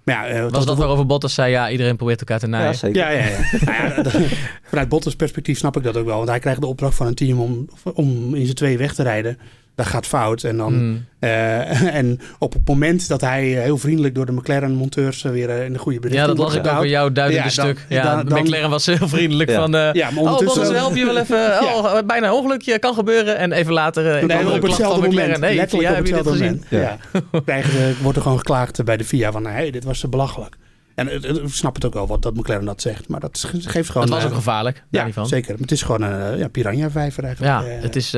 [0.05, 2.67] maar ja, eh, was dat waarover Bottas zei, ja, iedereen probeert elkaar te naaien.
[2.67, 3.01] Ja, zeker.
[3.01, 3.39] ja, ja, ja.
[4.05, 4.27] nou ja
[4.63, 6.17] vanuit Bottas perspectief snap ik dat ook wel.
[6.17, 9.03] Want hij krijgt de opdracht van een team om, om in zijn twee weg te
[9.03, 9.39] rijden.
[9.75, 10.43] Dat gaat fout.
[10.43, 11.05] En, dan, Hmm.
[11.19, 15.65] eh, en op het moment dat hij eh, heel vriendelijk door de McLaren-monteurs weer eh,
[15.65, 17.87] in de goede berichting Ja, dat las ik ook in jouw duidende Ja, dan- stuk.
[17.89, 19.57] Ja, dan- dan- McLaren was heel vriendelijk Ja.
[19.57, 19.75] van...
[19.75, 20.63] eh, Ja, maar Oh, ondertussen...
[20.63, 21.51] Bottas, help je wel even.
[21.75, 23.37] Oh, bijna een ongelukje, kan gebeuren.
[23.39, 25.39] En even later uh, Nee, op hetzelfde moment.
[25.41, 26.65] Nee, letterlijk ja, op heb je dit hetzelfde gezien?
[26.71, 27.47] moment.
[27.47, 27.95] Ja.
[28.03, 30.57] Wordt er gewoon geklaagd bij de FIA van, hey, dit was te belachelijk.
[30.95, 33.09] En eh, eh, ik snap het ook wel wat dat McLaren dat zegt.
[33.09, 34.03] Maar dat ge- geeft gewoon...
[34.07, 35.27] Het was eh, ook gevaarlijk, ja, van.
[35.27, 35.57] zeker.
[35.61, 37.55] Het is gewoon een ja, piranha-vijver eigenlijk.
[37.65, 38.15] Ja, eh, het is...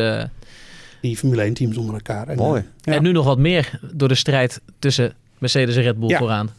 [1.05, 2.29] Die Formule 1 teams onder elkaar.
[2.29, 2.61] En, Mooi.
[2.61, 2.93] eh, ja.
[2.93, 6.19] En nu nog wat meer door de strijd tussen Mercedes en Red Bull Ja.
[6.19, 6.51] vooraan.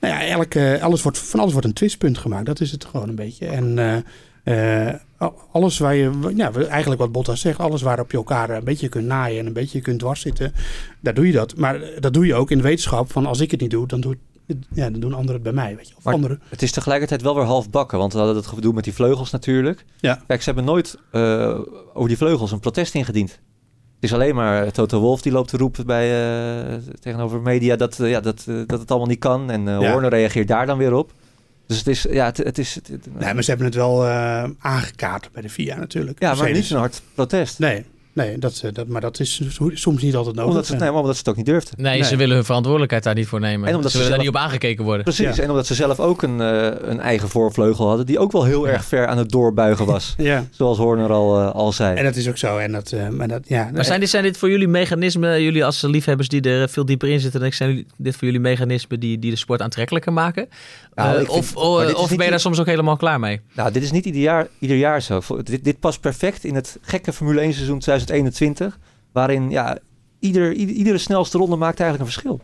[0.00, 2.46] Nou ja, elk, eh, alles wordt, van alles wordt een twistpunt gemaakt.
[2.46, 3.46] Dat is het gewoon een beetje.
[3.46, 3.78] En
[4.44, 8.50] eh, eh, al- alles waar je, ja, eigenlijk wat Bottas zegt, alles waarop je elkaar
[8.50, 10.52] een beetje kunt naaien en een beetje kunt dwarszitten,
[11.00, 11.56] daar doe je dat.
[11.56, 14.00] Maar dat doe je ook in de wetenschap van als ik het niet doe, dan,
[14.00, 14.16] doe,
[14.74, 15.76] ja, dan doen anderen het bij mij.
[15.76, 15.94] Weet je.
[15.96, 16.40] Of Maar- anderen.
[16.48, 17.98] Het is tegelijkertijd wel weer half bakken.
[17.98, 19.84] Want we hadden dat gedoe met die vleugels natuurlijk.
[20.00, 20.22] Ja.
[20.26, 21.58] Kijk, ze hebben nooit eh,
[21.94, 23.38] over die vleugels een protest ingediend.
[24.04, 26.28] Het is alleen maar Toto Wolf die loopt te roepen bij,
[26.72, 29.50] eh, tegenover media dat, eh, ja, dat, eh, dat het allemaal niet kan.
[29.50, 29.90] En eh Ja.
[29.90, 31.12] Horner reageert daar dan weer op.
[31.66, 32.74] Dus het is, ja, het, het is...
[32.74, 32.88] Het,
[33.18, 36.20] Nee, maar ze hebben het wel eh, aangekaart bij de FIA natuurlijk.
[36.20, 37.58] ja, maar niet zo'n hard protest.
[37.58, 40.50] Nee, nee dat, eh, dat, maar dat is soms niet altijd nodig.
[40.50, 41.82] Omdat ze, nee, maar omdat ze het ook niet durfden.
[41.82, 43.68] Nee, ze willen hun verantwoordelijkheid daar niet voor nemen.
[43.68, 45.02] En omdat ze ze willen daar niet op aangekeken worden.
[45.04, 45.42] Precies, Ja.
[45.42, 48.06] en omdat ze zelf ook een, eh, een eigen voorvleugel hadden...
[48.06, 48.72] die ook wel heel Ja.
[48.72, 50.14] erg ver aan het doorbuigen was.
[50.24, 51.96] Ja, zoals Horner al, eh, al zei.
[51.96, 52.58] en dat is ook zo.
[52.58, 55.64] En dat, eh, maar dat, ja, Maar zijn dit, zijn dit voor jullie mechanismen, jullie
[55.64, 59.18] als liefhebbers die er veel dieper in zitten, dan zijn dit voor jullie mechanismen die,
[59.18, 60.48] die de sport aantrekkelijker maken?
[60.94, 63.40] Nou, Eh, ik vind- of of ben je daar soms ook helemaal klaar mee?
[63.54, 65.22] Nou, dit is niet ieder jaar, ieder jaar zo.
[65.42, 68.78] Dit, dit past perfect in het gekke Formule 1 seizoen 2021.
[69.12, 69.78] Waarin ja,
[70.18, 72.40] ieder, ieder- iedere snelste ronde maakt eigenlijk een verschil.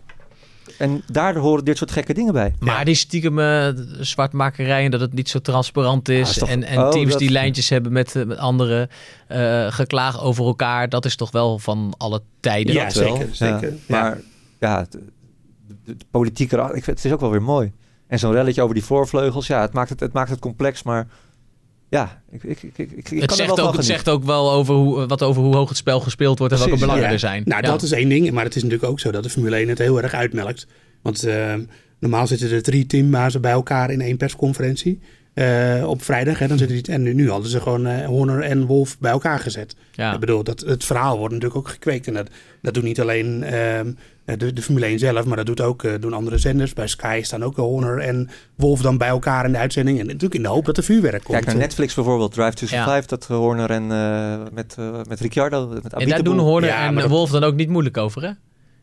[0.79, 2.55] En daar horen dit soort gekke dingen bij.
[2.59, 3.69] Maar die stiekem eh,
[4.01, 6.31] zwartmakerij en dat het niet zo transparant is.
[6.31, 8.89] is toch- en en oh, teams dat- die lijntjes hebben met, eh, met anderen,
[9.29, 10.89] eh geklaag over elkaar.
[10.89, 12.75] Dat is toch wel van alle tijden.
[12.75, 13.17] Ja, Dat wel.
[13.17, 13.69] zeker, zeker.
[13.71, 13.77] Ja.
[13.87, 14.01] Ja.
[14.03, 14.19] Maar
[14.61, 15.05] ja, de,
[15.85, 16.57] de, de politieke...
[16.57, 17.73] Ik vind, het is ook wel weer mooi.
[18.07, 19.47] En zo'n relletje over die voorvleugels.
[19.47, 21.07] Ja, het maakt het, het, maakt het complex, maar...
[21.91, 24.25] Ja, ik, ik, ik, ik, ik kan het, er wel zegt ook, het zegt ook
[24.25, 27.11] wel over hoe, wat over hoe hoog het spel gespeeld wordt en welke belangen Ja.
[27.11, 27.43] er zijn.
[27.45, 27.71] Nou, Ja.
[27.71, 28.31] dat is één ding.
[28.31, 30.67] Maar het is natuurlijk ook zo dat de Formule 1 het heel erg uitmelkt.
[31.03, 31.55] Want eh,
[31.99, 35.01] normaal zitten er drie teambazen bij elkaar in één persconferentie.
[35.35, 36.39] Eh, op vrijdag.
[36.39, 39.11] Hè, dan zitten die, en nu, nu hadden ze gewoon eh, Horner en Wolf bij
[39.11, 39.77] elkaar gezet.
[39.93, 40.15] Ja.
[40.15, 42.07] Ik bedoel, dat, het verhaal wordt natuurlijk ook gekweekt.
[42.07, 42.29] En dat,
[42.63, 43.93] dat doet niet alleen ehm,
[44.25, 46.73] de, de Formule 1 zelf, maar dat doet ook, eh, doen andere zenders.
[46.73, 49.99] Bij Sky staan ook Horner en Wolf dan bij elkaar in de uitzending.
[49.99, 51.37] En natuurlijk in de hoop dat er vuurwerk komt.
[51.37, 52.85] Kijk naar Netflix bijvoorbeeld, Drive to Ja.
[52.85, 56.69] Survive, dat eh, Horner en eh, met, eh, met Ricciardo, met En daar doen Horner
[56.69, 58.31] Ja, en Wolf dan ook niet moeilijk over, hè?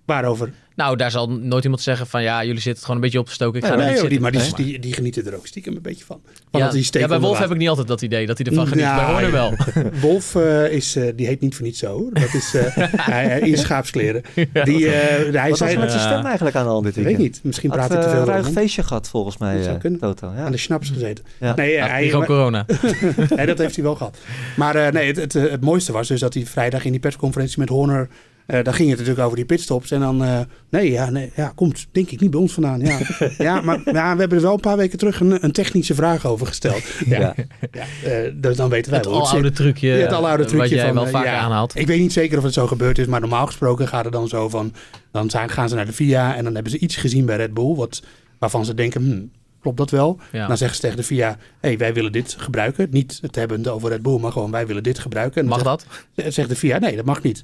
[0.07, 0.51] Waarover?
[0.75, 3.59] Nou, daar zal nooit iemand zeggen van ja, jullie zitten gewoon een beetje opgestoken.
[3.59, 4.51] Ik ga Nee, er niet joh, die, maar die, Nee.
[4.55, 6.19] die, die genieten er ook stiekem een beetje van.
[6.51, 8.47] Van ja, dat die ja, bij Wolf heb ik niet altijd dat idee dat hij
[8.47, 8.83] ervan geniet.
[8.83, 9.53] Nou, bij Horner wel.
[10.09, 11.87] Wolf eh, is, eh, die heet niet voor niets zo.
[11.99, 12.13] hoor.
[12.13, 12.63] Dat is eh,
[13.11, 14.21] hij, hij in schaapskleren.
[14.63, 16.07] Die, eh, hij Wat zei, met zijn Ja.
[16.13, 18.25] stem eigenlijk aan de hand dit ik weet niet, misschien praat ik te veel een
[18.25, 19.99] ruig feestje gehad volgens mij, Dat zou eh, kunnen.
[19.99, 20.31] Toto.
[20.35, 20.43] Ja.
[20.45, 21.25] aan de schnaps gezeten.
[21.39, 21.55] Ja.
[21.55, 22.65] Nee, Ja, hij, gewoon maar- corona.
[23.35, 24.17] nee, dat heeft hij wel gehad.
[24.55, 27.59] Maar eh, nee, het, het, het mooiste was dus dat hij vrijdag in die persconferentie
[27.59, 28.07] met Horner...
[28.47, 29.91] eh daar ging het natuurlijk over die pitstops.
[29.91, 32.79] En dan, eh, nee, ja, nee, ja, komt denk ik niet bij ons vandaan.
[32.79, 32.99] Ja,
[33.37, 36.25] ja maar ja, we hebben er wel een paar weken terug een, een technische vraag
[36.25, 36.83] over gesteld.
[37.05, 37.35] Ja, Ja.
[37.71, 37.83] ja.
[38.03, 40.69] eh, dus dan weten wij Het wel het aloude trucje, Ja, het aloude trucje wat
[40.69, 41.37] jij van, wel vaker ja.
[41.39, 41.75] aanhaalt.
[41.75, 44.27] Ik weet niet zeker of het zo gebeurd is, maar normaal gesproken gaat het dan
[44.27, 44.73] zo van...
[45.11, 47.53] Dan zijn, gaan ze naar de VIA en dan hebben ze iets gezien bij Red
[47.53, 47.75] Bull...
[47.75, 48.01] Wat,
[48.39, 49.31] waarvan ze denken, hmm,
[49.61, 50.19] klopt dat wel?
[50.31, 50.47] Ja.
[50.47, 52.87] Dan zeggen ze tegen de VIA, hey, wij willen dit gebruiken.
[52.91, 55.41] Niet het hebben over Red Bull, maar gewoon wij willen dit gebruiken.
[55.41, 55.85] En dan Mag dat?
[56.15, 57.43] zegt, zegt de VIA, nee, dat mag niet.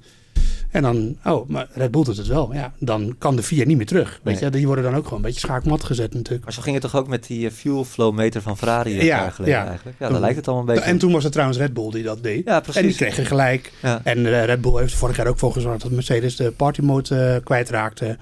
[0.74, 2.54] En dan, oh, maar Red Bull doet het wel.
[2.54, 4.20] Ja, dan kan de VIA niet meer terug.
[4.24, 4.44] Weet Nee.
[4.44, 6.44] je, die worden dan ook gewoon een beetje schaakmat gezet natuurlijk.
[6.44, 9.30] Maar zo ging het toch ook met die eh, fuel flow meter van Ferrari Ja,
[9.30, 9.66] geleden ja.
[9.68, 9.98] eigenlijk?
[10.00, 12.04] Ja, daar lijkt het allemaal een beetje En toen was het trouwens Red Bull die
[12.04, 12.46] dat deed.
[12.46, 12.82] Ja, precies.
[12.82, 13.72] En die kregen gelijk.
[13.82, 14.02] Ja.
[14.04, 17.16] En eh, Red Bull heeft vorig jaar ook voor gezorgd dat Mercedes de party mode
[17.16, 18.18] eh, kwijtraakte.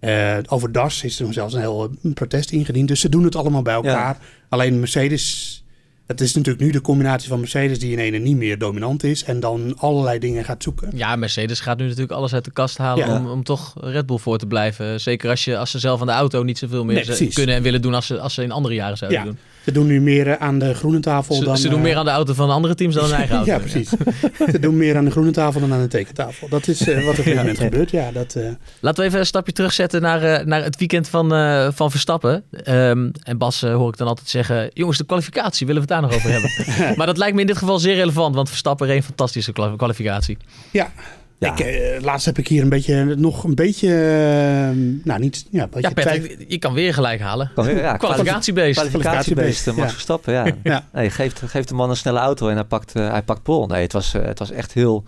[0.00, 2.88] Eh, over DAS is er zelfs een heel protest ingediend.
[2.88, 4.18] Dus ze doen het allemaal bij elkaar.
[4.48, 5.64] Alleen Mercedes,
[6.08, 9.24] het is natuurlijk nu de combinatie van Mercedes die in ene niet meer dominant is.
[9.24, 10.90] En dan allerlei dingen gaat zoeken.
[10.94, 13.16] Ja, Mercedes gaat nu natuurlijk alles uit de kast halen Ja.
[13.18, 15.00] om, om toch Red Bull voor te blijven.
[15.00, 17.62] Zeker als, je, als ze zelf aan de auto niet zoveel meer Nee, kunnen en
[17.62, 19.38] willen doen als ze, als ze in andere jaren zouden Ja, doen.
[19.64, 21.56] Ze doen nu meer eh, aan de groene tafel Ze, dan...
[21.58, 23.50] ze doen eh, meer aan de auto van andere teams dan hun eigen auto.
[23.50, 23.88] Ja, precies.
[24.52, 26.48] ze doen meer aan de groene tafel dan aan de tekentafel.
[26.48, 27.90] Dat is eh, wat er op dit moment gebeurt.
[27.90, 28.36] Ja, dat,
[28.80, 31.28] Laten we even een stapje terugzetten naar, naar het weekend van,
[31.74, 32.44] van Verstappen.
[32.50, 34.70] Ehm, en Bas hoor ik dan altijd zeggen...
[34.74, 36.96] jongens, de kwalificatie, willen we het daar nog over hebben?
[36.96, 38.34] maar dat lijkt me in dit geval zeer relevant...
[38.34, 40.36] want Verstappen reed een fantastische kwa- kwalificatie.
[40.70, 40.92] ja.
[41.38, 41.52] Ja.
[41.52, 45.62] Ik, eh, laatst heb ik hier een beetje, nog een beetje, eh, nou niet, ja,
[45.62, 47.50] een beetje Ja, Patrick, je kan weer gelijk halen.
[47.54, 48.74] Kan weer- ja, Kwalificatiebeest.
[48.80, 49.92] Kwalificatiebeest, eh, Max Ja.
[49.92, 50.46] Verstappen, ja.
[50.62, 50.88] Ja.
[50.92, 53.66] Nee, geeft, geeft de man een snelle auto en hij pakt, hij pakt pol.
[53.66, 55.04] Nee, het was, het was echt heel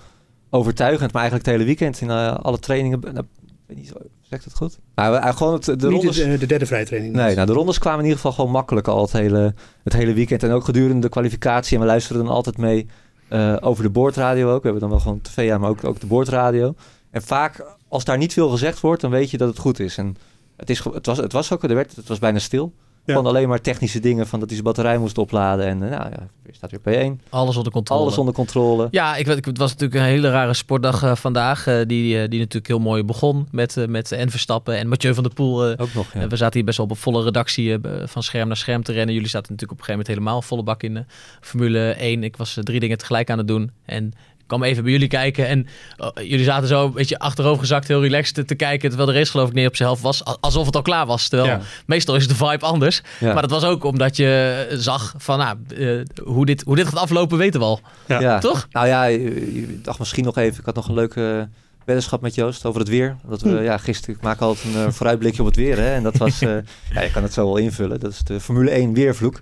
[0.50, 1.12] overtuigend.
[1.12, 2.10] Maar eigenlijk het hele weekend in
[2.42, 3.00] alle trainingen...
[3.00, 3.24] Nou, ik
[3.66, 4.78] weet niet, zegt het goed?
[4.94, 6.16] Nou, hij- gewoon het, de Niet rondes...
[6.16, 7.14] de, de derde vrijtraining.
[7.14, 10.12] Nee, nou, de rondes kwamen in ieder geval gewoon makkelijk al het hele, het hele
[10.12, 10.42] weekend.
[10.42, 11.74] En ook gedurende de kwalificatie.
[11.76, 12.86] En we luisteren dan altijd mee
[13.30, 14.62] eh, over de boordradio ook.
[14.62, 16.74] We hebben dan wel gewoon tv aan, maar ook, ook de boordradio.
[17.10, 19.96] En vaak, als daar niet veel gezegd wordt, dan weet je dat het goed is.
[19.96, 20.16] En
[20.56, 22.72] het, is, het, was, het was ook, er werd, het was bijna stil.
[23.04, 23.16] Ja.
[23.16, 25.66] Gewoon alleen maar technische dingen van dat hij zijn batterij moest opladen.
[25.66, 27.28] En eh, nou ja, weer staat weer P1.
[27.30, 28.00] Alles onder controle.
[28.00, 28.88] Alles onder controle.
[28.90, 31.66] Ja, ik, weet- ik, het was natuurlijk een hele rare sportdag eh, vandaag.
[31.66, 35.22] eh, die, die natuurlijk heel mooi begon met, eh, met en Verstappen en Mathieu van
[35.22, 35.66] der Poel.
[35.66, 36.26] eh, Ook nog, ja.
[36.28, 39.14] We zaten hier best wel op een volle redactie van scherm naar scherm te rennen.
[39.14, 41.04] Jullie zaten natuurlijk op een gegeven moment helemaal volle bak in de
[41.40, 42.24] Formule 1.
[42.24, 43.70] Ik was drie dingen tegelijk aan het doen.
[43.84, 44.12] En
[44.58, 45.46] kwam even bij jullie kijken.
[45.48, 48.88] En eh, jullie zaten zo een beetje achterovergezakt, heel relaxed te, te kijken.
[48.88, 50.24] Terwijl de race geloof ik niet op zijn helft was.
[50.40, 51.28] Alsof het al klaar was.
[51.28, 51.60] Terwijl Ja.
[51.86, 53.02] meestal is de vibe anders.
[53.20, 53.32] Ja.
[53.32, 56.96] Maar dat was ook omdat je zag van nou, eh, hoe, dit, hoe dit gaat
[56.98, 57.80] aflopen weten we al.
[58.06, 58.20] Ja.
[58.20, 58.38] Ja.
[58.38, 58.66] Toch?
[58.70, 60.58] Nou ja, je, je dacht misschien nog even.
[60.58, 61.48] Ik had nog een leuke
[61.84, 63.16] weddenschap met Joost over het weer.
[63.28, 63.62] Dat we, Hm.
[63.62, 65.76] ja, gisteren, ik maak altijd een eh, vooruitblikje op het weer.
[65.78, 65.94] Hè?
[65.94, 66.48] En dat was, eh,
[66.94, 68.00] ja, je kan het zo wel invullen.
[68.00, 69.40] Dat is de Formule 1 weervloek.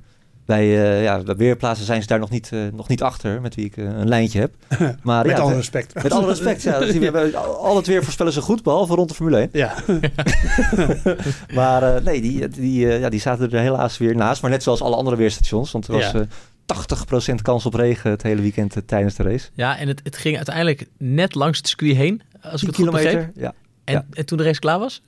[0.48, 3.54] Bij, eh, ja, bij weerplaatsen zijn ze daar nog niet, eh, nog niet achter, met
[3.54, 4.54] wie ik eh, een lijntje heb.
[5.02, 5.94] Maar Met ja, alle we- respect.
[6.02, 6.62] met alle respect.
[6.62, 9.48] Ja, dat- we hebben, al het weer voorspellen ze goed, behalve rond de Formule 1.
[9.52, 9.74] Ja,
[11.54, 14.42] Maar eh, nee, die, die, eh, ja, die zaten er helaas weer naast.
[14.42, 15.70] Maar net zoals alle andere weerstations.
[15.72, 16.20] Want er was Ja.
[16.20, 16.26] eh
[16.66, 19.48] 80% kans op regen het hele weekend tijdens de race.
[19.54, 22.22] Ja, en het, het ging uiteindelijk net langs het circuit heen.
[22.42, 23.10] Als ik 10 het goed begreep.
[23.10, 23.42] kilometer.
[23.42, 23.52] Ja.
[23.84, 24.04] En, ja.
[24.12, 25.02] en toen de race klaar was?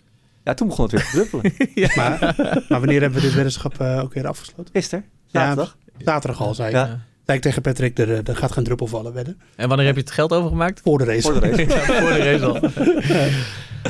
[0.45, 1.53] ja, toen begon het weer te druppelen.
[1.97, 2.35] maar,
[2.69, 4.73] maar wanneer hebben we dit weddenschap eh, ook weer afgesloten?
[4.73, 5.77] Gisteren, zaterdag.
[6.05, 6.75] Zaterdag al, zei ik.
[6.75, 7.01] Ja.
[7.27, 9.41] Zei ik tegen Patrick, er, eh, er gaat geen druppel vallen, wedden.
[9.57, 10.81] En wanneer heb je het geld overgemaakt?
[10.85, 11.21] Voor de race.
[11.33, 11.67] Voor de race.
[11.93, 12.61] Ja, voor de race al.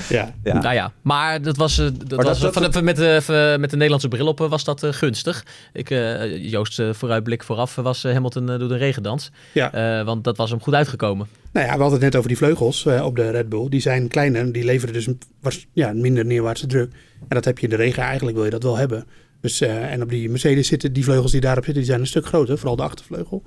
[0.08, 0.34] Ja.
[0.44, 0.60] Ja.
[0.60, 3.70] Nou ja, maar dat was, eh, dat dat- was dat- van met, de, van- met
[3.70, 5.44] de Nederlandse bril op eh, was dat eh, gunstig.
[5.72, 9.30] Ik, eh Joost eh, vooruitblik vooraf eh, was eh, Hamilton eh, door de regendans.
[9.52, 9.72] Ja.
[9.72, 11.26] Eh, want dat was hem goed uitgekomen.
[11.52, 13.68] Nou ja, we hadden het net over die vleugels eh, op de Red Bull.
[13.68, 16.92] Die zijn kleiner, die leveren dus een, was, ja, minder neerwaartse druk.
[17.20, 19.06] En dat heb je in de regen, eigenlijk wil je dat wel hebben.
[19.40, 22.08] Dus, eh, en op die Mercedes zitten, die vleugels die daarop zitten, die zijn een
[22.10, 22.58] stuk groter.
[22.58, 23.42] Vooral de achtervleugel.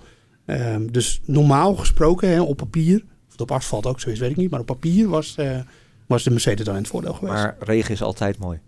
[0.46, 4.36] Ehm, dus normaal gesproken, hè, op papier, of op asfalt ook zo is, weet ik
[4.36, 4.50] niet.
[4.52, 5.60] Maar op papier was, eh,
[6.08, 7.34] was de Mercedes dan in het voordeel geweest.
[7.44, 8.60] Maar regen is altijd mooi.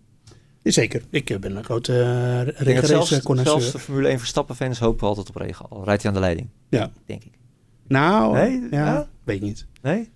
[0.63, 1.91] Zeker, ik eh, ben een grote
[2.67, 5.69] uh, zelfs, de Formule 1 Verstappen-fans hopen altijd op regen.
[5.69, 6.49] Al rijdt hij aan de leiding.
[6.69, 6.91] Ja.
[7.05, 7.31] Denk ik.
[7.87, 8.61] Nou, Nee?
[8.71, 9.07] ja, Ja?
[9.23, 9.65] weet ik niet.
[9.81, 10.09] Nee?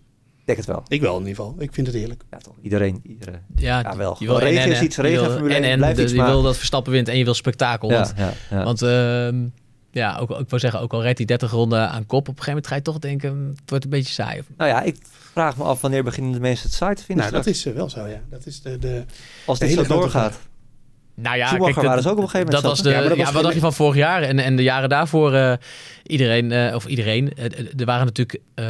[0.49, 0.83] Ik denk het wel.
[0.87, 1.55] Ik wel in ieder geval.
[1.59, 2.23] Ik vind het heerlijk.
[2.31, 2.53] Ja, toch.
[2.61, 2.99] Iedereen.
[3.03, 3.39] iedereen.
[3.55, 4.15] Ja, Ja, wel.
[4.19, 6.17] Je wil Regen en, is iets, Je regen, en, 1 en blijft de- iets, je
[6.17, 7.89] maar- wil dat Verstappen wint en je wil spektakel.
[7.89, 8.63] Ja, Want, ja, ja.
[8.63, 9.47] want ehm,
[9.91, 12.43] Ja, ook, ik wil zeggen, ook al rijdt hij 30 ronden aan kop, op een
[12.43, 14.41] gegeven moment ga je toch denken, hm, het wordt een beetje saai.
[14.57, 17.37] Nou ja, ik vraag me af wanneer beginnen de mensen het saai te vinden Nou,
[17.37, 18.21] dat is eh, wel zo, ja.
[18.29, 19.03] Dat is de, de,
[19.45, 20.39] Als de dit zo hele doorgaat.
[21.21, 23.09] Nou ja, Schumacher kijk, waren ze ook op een gegeven dat moment was de, Ja,
[23.09, 25.33] dat was wat dacht je van vorig jaar en, en de jaren daarvoor?
[25.33, 25.53] eh,
[26.09, 27.45] iedereen, eh, of iedereen, eh,
[27.77, 28.65] er waren natuurlijk, eh,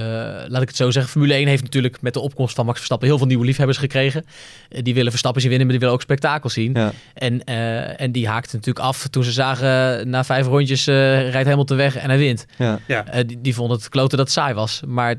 [0.47, 3.07] laat ik het zo zeggen, Formule 1 heeft natuurlijk met de opkomst van Max Verstappen
[3.07, 4.25] heel veel nieuwe liefhebbers gekregen.
[4.69, 6.73] Die willen Verstappen zien winnen, maar die willen ook spektakel zien.
[6.73, 6.91] Ja.
[7.13, 11.49] En, eh, en die haakten natuurlijk af toen ze zagen, na vijf rondjes eh, rijdt
[11.49, 12.45] Hamilton weg en hij wint.
[12.57, 12.79] Ja.
[12.87, 13.05] ja.
[13.05, 14.81] Eh, die, die vonden het kloten dat het saai was.
[14.87, 15.15] Maar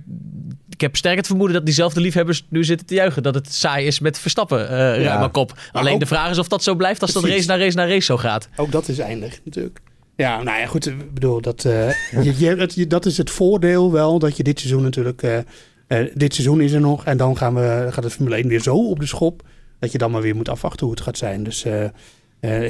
[0.81, 3.23] ik heb sterk het vermoeden dat diezelfde liefhebbers nu zitten te juichen.
[3.23, 5.16] Dat het saai is met Verstappen eh ruim Ja.
[5.16, 5.59] aan kop.
[5.73, 7.87] Alleen ook- de vraag is of dat zo blijft als dat race na race na
[7.87, 8.49] race zo gaat.
[8.57, 9.81] Ook dat is eindig natuurlijk.
[10.16, 10.87] Ja, nou ja, goed.
[10.87, 11.88] Ik bedoel, dat, eh,
[12.25, 15.23] je, je, het, je- dat is het voordeel wel, dat je dit seizoen natuurlijk...
[15.23, 15.38] eh,
[15.87, 18.61] eh, dit seizoen is er nog en dan gaan we, gaat de Formule 1 weer
[18.62, 19.43] zo op de schop...
[19.79, 21.43] dat je dan maar weer moet afwachten hoe het gaat zijn.
[21.45, 21.90] Dus eh, eh,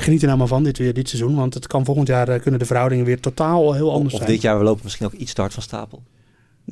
[0.02, 1.34] geniet er nou maar van dit, weer, dit seizoen.
[1.36, 4.32] Want het kan volgend jaar, kunnen de verhoudingen weer totaal heel anders Of zijn.
[4.32, 6.02] dit jaar, we lopen misschien ook iets te hard van stapel.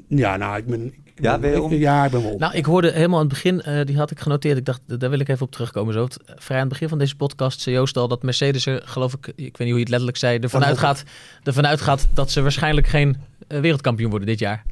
[0.09, 0.85] Ja, nou, ik ben...
[0.87, 1.73] ik Ja, ben je ik- om?
[1.73, 2.39] ja, ik ben wel op.
[2.41, 4.59] Nou, ik hoorde helemaal aan het begin, eh, die had ik genoteerd.
[4.59, 5.95] Ik dacht, daar wil ik even op terugkomen.
[5.95, 6.05] Zo.
[6.05, 9.13] Het- Vrij aan het begin van deze podcast zei Joost al dat Mercedes er, geloof
[9.15, 11.03] ik, ik weet niet hoe je het letterlijk zei, ervan Van uitgaat,
[11.43, 13.17] ervan uitgaat dat ze waarschijnlijk geen
[13.49, 14.65] eh, wereldkampioen worden dit jaar.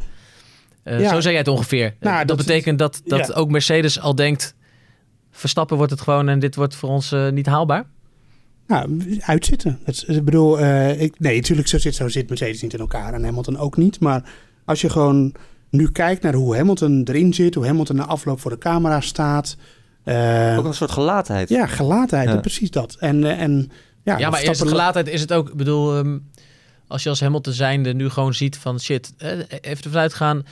[0.82, 1.08] Eh, Ja.
[1.08, 1.94] Zo zei jij het ongeveer.
[2.00, 3.34] Nou, dat, dat- betekent dat, dat ja.
[3.34, 4.54] ook Mercedes al denkt,
[5.30, 7.86] Verstappen wordt het gewoon en dit wordt voor ons eh, niet haalbaar.
[8.66, 9.78] Nou, uitzitten.
[9.84, 13.14] Het, ik bedoel, eh, ik, nee, natuurlijk zo zit, zo zit Mercedes niet in elkaar
[13.14, 14.00] en Hamilton ook niet.
[14.00, 14.22] Maar
[14.66, 15.34] als je gewoon
[15.70, 19.56] nu kijkt naar hoe Hamilton erin zit, hoe Hamilton na afloop voor de camera staat.
[20.04, 21.48] eh, Ook een soort gelaatheid.
[21.48, 22.36] ja, gelaatheid, Ja.
[22.36, 22.96] precies dat.
[23.00, 23.70] En, eh, en,
[24.02, 26.18] ja, Ja, maar is de gelaatheid is het ook, ik bedoel, ehm,
[26.88, 30.42] als je als Hamilton zijnde nu gewoon ziet van shit, eh, even ervan uitgaan.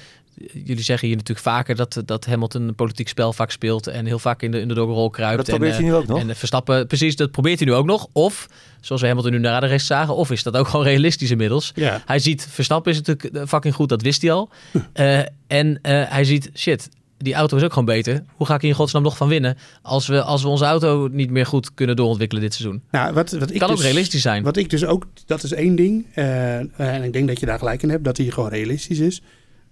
[0.52, 4.18] Jullie zeggen hier natuurlijk vaker dat, dat Hamilton een politiek spel vaak speelt en heel
[4.18, 5.36] vaak in de underdog-rol kruipt.
[5.36, 6.18] Dat probeert en, hij nu ook nog.
[6.20, 8.06] En Verstappen, precies, dat probeert hij nu ook nog.
[8.12, 8.48] Of,
[8.80, 11.72] zoals we Hamilton nu na de rest zagen, of is dat ook gewoon realistisch inmiddels.
[11.74, 14.48] Ja, Hij ziet, Verstappen is natuurlijk eh, fucking goed, dat wist hij al.
[14.92, 18.24] Eh, en eh, hij ziet, shit, die auto is ook gewoon beter.
[18.36, 21.08] Hoe ga ik hier in godsnaam nog van winnen als we, als we onze auto
[21.12, 22.82] niet meer goed kunnen doorontwikkelen dit seizoen?
[22.90, 24.42] nou, wat, wat ik kan ook dus- realistisch zijn.
[24.42, 26.06] Wat ik dus ook, dat is één ding.
[26.14, 29.22] eh, en ik denk dat je daar gelijk in hebt, dat hij gewoon realistisch is.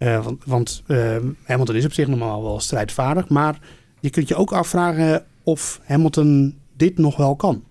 [0.03, 3.29] Eh, want want eh, Hamilton is op zich normaal wel strijdvaardig.
[3.29, 3.59] Maar
[4.01, 7.65] je kunt je ook afvragen of Hamilton dit nog wel kan.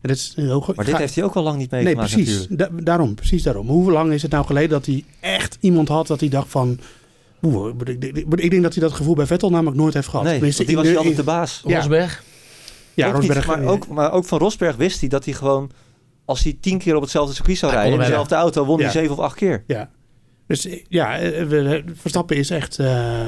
[0.00, 0.72] En is heel.
[0.76, 2.48] Maar dit heeft hij ook al lang niet Nee, meegemaakt precies.
[2.48, 2.76] natuurlijk.
[2.76, 3.68] Da- daarom, precies daarom.
[3.68, 6.78] Hoe lang is het nou geleden dat hij echt iemand had dat hij dacht van...
[7.42, 10.24] Oeh, ik, ik, ik denk dat hij dat gevoel bij Vettel namelijk nooit heeft gehad.
[10.24, 11.62] Nee, die was hij de- altijd de baas.
[11.66, 11.76] Ja.
[11.76, 12.22] Rosberg.
[12.94, 13.46] Ja, Ook niet, Rosberg.
[13.46, 15.70] maar, ook, maar ook van Rosberg wist hij dat hij gewoon...
[16.24, 18.90] Als hij tien keer op hetzelfde circuit zou Hij rijden, in dezelfde auto, won hij
[18.90, 19.64] zeven of acht keer.
[19.66, 19.90] Ja.
[20.48, 23.26] Dus eh, ja, eh, we- Verstappen is echt, eh,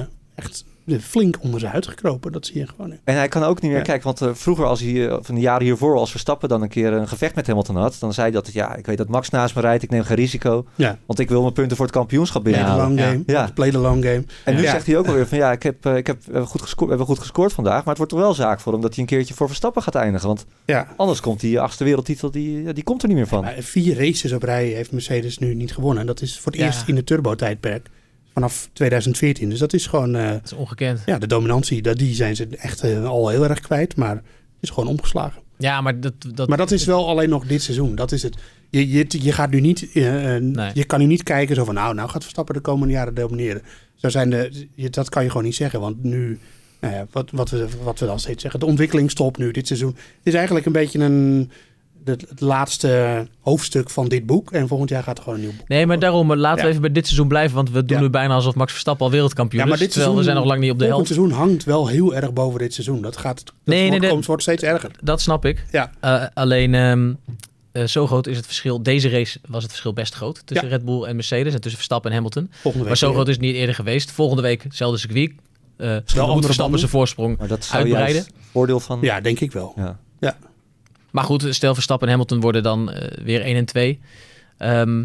[1.00, 2.32] flink onder zijn huid gekropen.
[2.32, 2.90] Dat zie je gewoon.
[2.90, 2.96] hè.
[3.04, 3.84] En hij kan ook niet meer Ja.
[3.86, 6.68] kijken, want eh, vroeger, als hij, eh, van de jaren hiervoor, als Verstappen dan een
[6.68, 9.30] keer een gevecht met Hamilton had, dan zei hij dat, ja, ik weet dat Max
[9.30, 11.94] naast me rijdt, ik neem geen risico, Ja, want ik wil mijn punten voor het
[11.94, 12.94] kampioenschap play the binnenhalen.
[12.94, 13.10] long Ja.
[13.10, 13.22] game.
[13.26, 13.50] Ja.
[13.54, 14.24] Play the long game.
[14.44, 14.70] En nu Ja.
[14.70, 16.84] zegt hij ook alweer van, ja, ik heb, eh, ik heb, we hebben goed gescoord,
[16.90, 19.00] we hebben goed gescoord vandaag, maar het wordt toch wel zaak voor hem dat hij
[19.02, 20.86] een keertje voor Verstappen gaat eindigen, want Ja.
[20.96, 23.42] anders komt die achtste wereldtitel, die, die komt er niet meer van.
[23.42, 26.00] Maar vier races op rij heeft Mercedes nu niet gewonnen.
[26.00, 26.66] En dat is voor het Ja.
[26.66, 27.88] eerst in het turbo-tijdperk
[28.40, 29.48] vanaf 2014.
[29.48, 30.14] Dus dat is gewoon...
[30.16, 31.02] eh, Dat is ongekend.
[31.06, 33.96] ja, de dominantie, dat- die zijn ze echt eh, al heel erg kwijt.
[33.96, 34.22] Maar het
[34.60, 35.42] is gewoon omgeslagen.
[35.56, 36.12] Ja, maar dat...
[36.34, 37.94] dat Maar dat is wel alleen nog dit seizoen.
[37.94, 38.36] Dat is het.
[38.70, 40.02] Je, je, je gaat nu niet, eh,
[40.36, 40.70] Nee.
[40.74, 43.62] je kan nu niet kijken zo van, nou, nou gaat Verstappen de komende jaren domineren.
[43.94, 46.38] Zo zijn de, je, dat kan je gewoon niet zeggen, want nu,
[46.80, 49.66] nou ja, wat, wat, we, wat we dan steeds zeggen, de ontwikkeling stopt nu dit
[49.66, 49.90] seizoen.
[49.96, 51.50] Het is eigenlijk een beetje een,
[52.04, 55.56] het, het laatste hoofdstuk van dit boek en volgend jaar gaat er gewoon een nieuw
[55.56, 55.68] boek.
[55.68, 57.54] Nee, maar daarom, laten we even bij dit seizoen blijven.
[57.56, 58.02] Want we doen Ja.
[58.02, 59.80] nu bijna alsof Max Verstappen al wereldkampioen Ja, maar is.
[59.82, 61.30] dit terwijl we seizoen- zijn nog lang niet op de Volgend helft.
[61.30, 63.02] seizoen hangt wel heel erg boven dit seizoen.
[63.02, 64.10] Dat gaat, het Nee, nee, wordt, nee.
[64.10, 64.90] komt- wordt steeds erger.
[65.02, 65.64] Dat snap ik.
[65.70, 65.90] Ja.
[66.00, 67.12] Eh, alleen, ehm,
[67.72, 68.82] eh, zo groot is het verschil.
[68.82, 70.42] Deze race was het verschil best groot.
[70.46, 70.76] Tussen Ja.
[70.76, 71.52] Red Bull en Mercedes.
[71.54, 72.46] En tussen Verstappen en Hamilton.
[72.50, 74.10] Volgende week Maar zo groot is het niet eerder geweest.
[74.10, 75.32] Volgende week, hetzelfde circuit.
[75.76, 78.24] Eh andere moet Verstappen zijn voorsprong Maar dat is uitbreiden.
[78.52, 78.98] voordeel van...
[79.02, 79.72] Ja, denk ik wel.
[79.76, 79.98] Ja.
[81.12, 84.00] Maar goed, stel Verstappen en Hamilton worden dan eh, weer 1 en 2.
[84.58, 85.04] Ehm,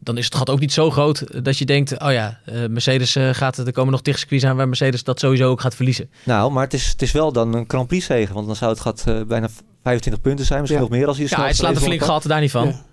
[0.00, 1.98] dan is het gat ook niet zo groot dat je denkt...
[1.98, 3.58] oh ja, eh, Mercedes eh, gaat...
[3.58, 6.10] er komen nog tig circuits aan waar Mercedes dat sowieso ook gaat verliezen.
[6.24, 8.70] Nou, maar het is, het is wel dan een Grand Prix zegen, want dan zou
[8.70, 9.48] het gat bijna
[9.82, 10.88] 25 punten zijn, misschien Ja.
[10.88, 12.66] nog meer als hij Ja, hij snelste slaat een flink gat, daar niet van.
[12.66, 12.84] Ja.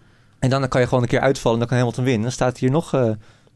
[0.43, 2.21] En dan kan je gewoon een keer uitvallen en dan kan Hamilton winnen.
[2.21, 3.09] Dan staat hij hier nog eh,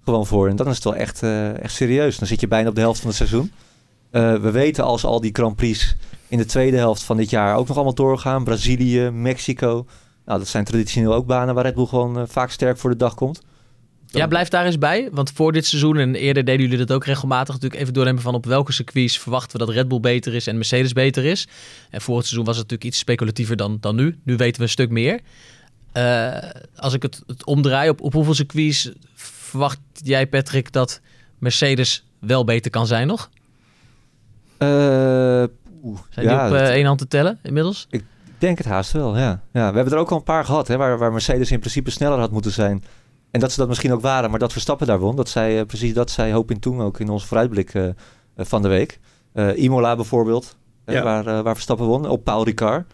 [0.03, 0.49] gewoon voor.
[0.49, 2.17] En dan is het wel echt, eh, echt serieus.
[2.17, 3.51] Dan zit je bijna op de helft van het seizoen.
[4.11, 5.95] Eh, we weten als al die Grand Prix
[6.27, 8.43] in de tweede helft van dit jaar ook nog allemaal doorgaan.
[8.43, 9.85] Brazilië, Mexico.
[10.25, 12.95] Nou, dat zijn traditioneel ook banen waar Red Bull gewoon eh, vaak sterk voor de
[12.95, 13.41] dag komt.
[14.07, 15.09] Ja, blijf daar eens bij.
[15.11, 17.53] Want voor dit seizoen en eerder deden jullie dat ook regelmatig.
[17.53, 20.55] Natuurlijk even doornemen van op welke circuits verwachten we dat Red Bull beter is en
[20.55, 21.47] Mercedes beter is.
[21.89, 24.19] En voor het seizoen was het natuurlijk iets speculatiever dan, dan nu.
[24.23, 25.19] Nu weten we een stuk meer.
[25.91, 26.37] Eh,
[26.75, 31.01] als ik het, het omdraai, op, op hoeveel circuits verwacht jij, Patrick, dat
[31.37, 33.29] Mercedes wel beter kan zijn nog?
[34.59, 35.43] Uh,
[35.87, 37.87] oeh, zijn die op uh, één hand te tellen inmiddels?
[37.89, 38.03] Ik
[38.37, 39.41] denk het haast wel, ja.
[39.53, 39.69] ja.
[39.69, 42.19] We hebben er ook al een paar gehad, hè, waar, waar Mercedes in principe sneller
[42.19, 42.83] had moeten zijn.
[43.31, 45.15] En dat ze dat misschien ook waren, maar dat Verstappen daar won.
[45.15, 47.71] Dat zij, precies dat zij hoop in toen ook in onze vooruitblik
[48.37, 48.99] van de week.
[49.55, 51.03] Imola bijvoorbeeld, ja.
[51.03, 52.93] waar, waar Verstappen won, op Paul Ricard.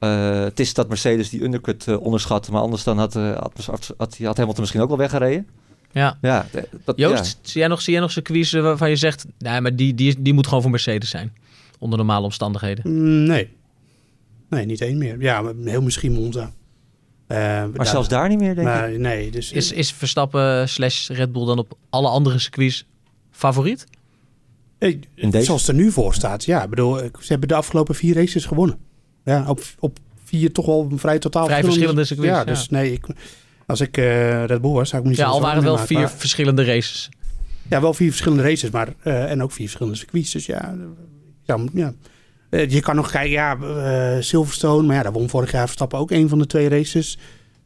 [0.00, 3.52] Uh, het is dat Mercedes die undercut uh, onderschat, maar anders dan had, uh, had,
[3.66, 5.48] had, had, had Hamilton misschien ook wel weggereden.
[5.92, 6.18] Ja.
[6.20, 6.46] ja
[6.84, 7.48] dat, Joost, ja.
[7.48, 10.34] Zie, jij nog, zie jij nog circuits waarvan je zegt, nee, maar die, die, die
[10.34, 11.32] moet gewoon voor Mercedes zijn?
[11.80, 12.92] Onder normale omstandigheden.
[12.92, 13.48] Mm, nee.
[14.48, 15.20] Nee, niet één meer.
[15.20, 16.52] Ja, heel misschien Monza.
[17.26, 18.98] maar daar, zelfs daar niet meer, denk maar, ik?
[18.98, 19.30] Nee.
[19.30, 22.86] Dus, is, is Verstappen slash Red Bull dan op alle andere circuits
[23.30, 23.86] favoriet?
[24.78, 26.62] Hey, zoals het er nu voor staat, ja.
[26.62, 28.78] Ik bedoel, ze hebben de afgelopen vier races gewonnen.
[29.24, 32.30] Ja, op, op vier toch wel vrij totaal vrij verschillende circuits.
[32.30, 33.06] Ja, dus nee, ik,
[33.66, 35.78] als ik uh, Red Bull was, zou ik me niet Ja, al waren het wel
[35.78, 37.08] vier verschillende races.
[37.68, 40.32] Ja, wel vier verschillende races, maar uh, en ook vier verschillende circuits.
[40.32, 40.76] Dus ja,
[41.56, 41.92] ja, ja.
[42.50, 43.56] Uh, je kan nog kijken, ja,
[44.20, 47.18] Silverstone, maar ja, daar won vorig jaar Verstappen ook een van de twee races.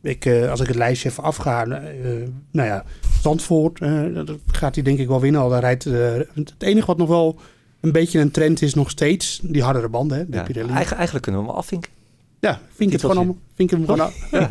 [0.02, 2.84] Ik, als ik het lijstje even afga, nou ja,
[3.22, 3.78] Zandvoort,
[4.14, 5.40] dat gaat hij denk ik wel winnen.
[5.40, 7.38] Al daar rijdt, het enige wat nog wel
[7.80, 10.18] een beetje een trend is nog steeds die hardere banden.
[10.18, 10.42] Hè, de ja.
[10.42, 10.72] Pirelli.
[10.72, 11.90] Eigen, eigenlijk kunnen we hem afvinken.
[12.44, 13.36] Ja, vink het gewoon allemaal.
[13.54, 14.14] Vink hem gewoon af.
[14.30, 14.50] Ja.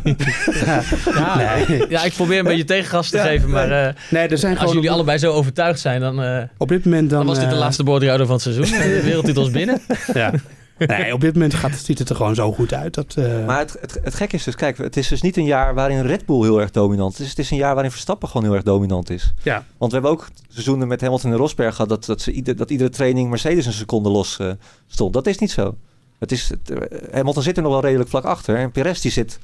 [1.04, 1.88] ja, nee.
[1.88, 4.74] ja, ik probeer een beetje tegengas te geven, maar uh, nee, er zijn als gewoon
[4.74, 7.54] jullie allebei zo overtuigd zijn, dan, uh, op dit moment dan, dan was dit de
[7.54, 8.64] uh, laatste boordradio van het seizoen.
[8.78, 9.80] de wereldtitels binnen.
[10.14, 10.32] ja.
[10.78, 12.94] Nee, op dit moment gaat, ziet het er gewoon zo goed uit.
[12.94, 13.46] Dat, uh...
[13.46, 16.06] Maar het, het, het gekke is dus, kijk, het is dus niet een jaar waarin
[16.06, 17.28] Red Bull heel erg dominant is.
[17.28, 19.32] Het is een jaar waarin Verstappen gewoon heel erg dominant is.
[19.42, 19.64] Ja.
[19.78, 22.70] Want we hebben ook seizoenen met Hamilton en Rosberg gehad dat, dat, ze ieder, dat
[22.70, 24.50] iedere training Mercedes een seconde los uh,
[24.86, 25.12] stond.
[25.12, 25.76] Dat is niet zo.
[26.24, 26.78] Het is, het, uh,
[27.12, 28.56] Hamilton zit er nog wel redelijk vlak achter.
[28.56, 29.38] En Perez die zit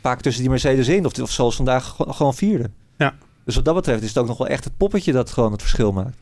[0.00, 1.06] vaak tussen die Mercedes in.
[1.06, 2.70] Of, of zoals vandaag gewoon, vierde.
[2.98, 3.14] Ja.
[3.44, 5.60] Dus wat dat betreft is het ook nog wel echt het poppetje dat gewoon het
[5.60, 6.16] verschil maakt.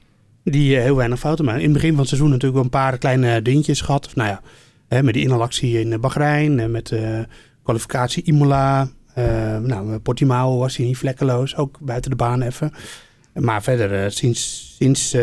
[0.45, 1.61] Die uh, heel weinig fouten maken.
[1.61, 4.07] In het begin van het seizoen natuurlijk wel een paar kleine dingetjes gehad.
[4.07, 4.43] Of, nou ja,
[4.89, 6.71] hè, met die inhalactie in Bahrein.
[6.71, 7.21] met uh,
[7.63, 8.91] kwalificatie Imola.
[9.19, 11.57] Uh, nou, Portimao was hij niet vlekkeloos.
[11.57, 12.73] Ook buiten de baan even.
[13.33, 15.17] Maar verder, sinds, sinds,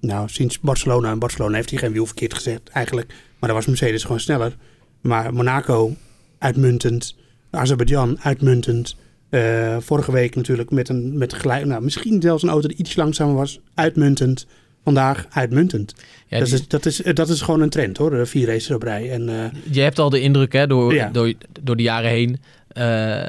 [0.00, 1.10] nou, sinds Barcelona.
[1.10, 3.14] En Barcelona heeft hij geen wiel verkeerd gezet eigenlijk.
[3.38, 4.56] Maar daar was Mercedes gewoon sneller.
[5.00, 5.94] Maar Monaco,
[6.38, 7.16] uitmuntend.
[7.50, 8.96] Azerbeidzjan, uitmuntend.
[9.30, 12.96] Uh, vorige week natuurlijk met een met gelijk, nou, misschien zelfs een auto die iets
[12.96, 14.46] langzamer was, uitmuntend.
[14.84, 15.94] Vandaag uitmuntend.
[16.26, 19.10] Ja, dat, is, dat, is, dat is gewoon een trend hoor, vier races op rij.
[19.10, 21.08] En, uh, je hebt al de indruk hè, door, ja.
[21.08, 22.40] door, door de jaren heen.
[22.72, 23.22] Uh,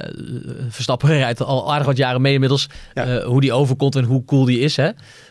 [0.70, 2.70] Verstappen rijdt al aardig wat jaren mee inmiddels.
[2.93, 3.24] Ja.
[3.24, 4.76] hoe die overkomt en hoe cool die is.
[4.76, 4.89] Hè?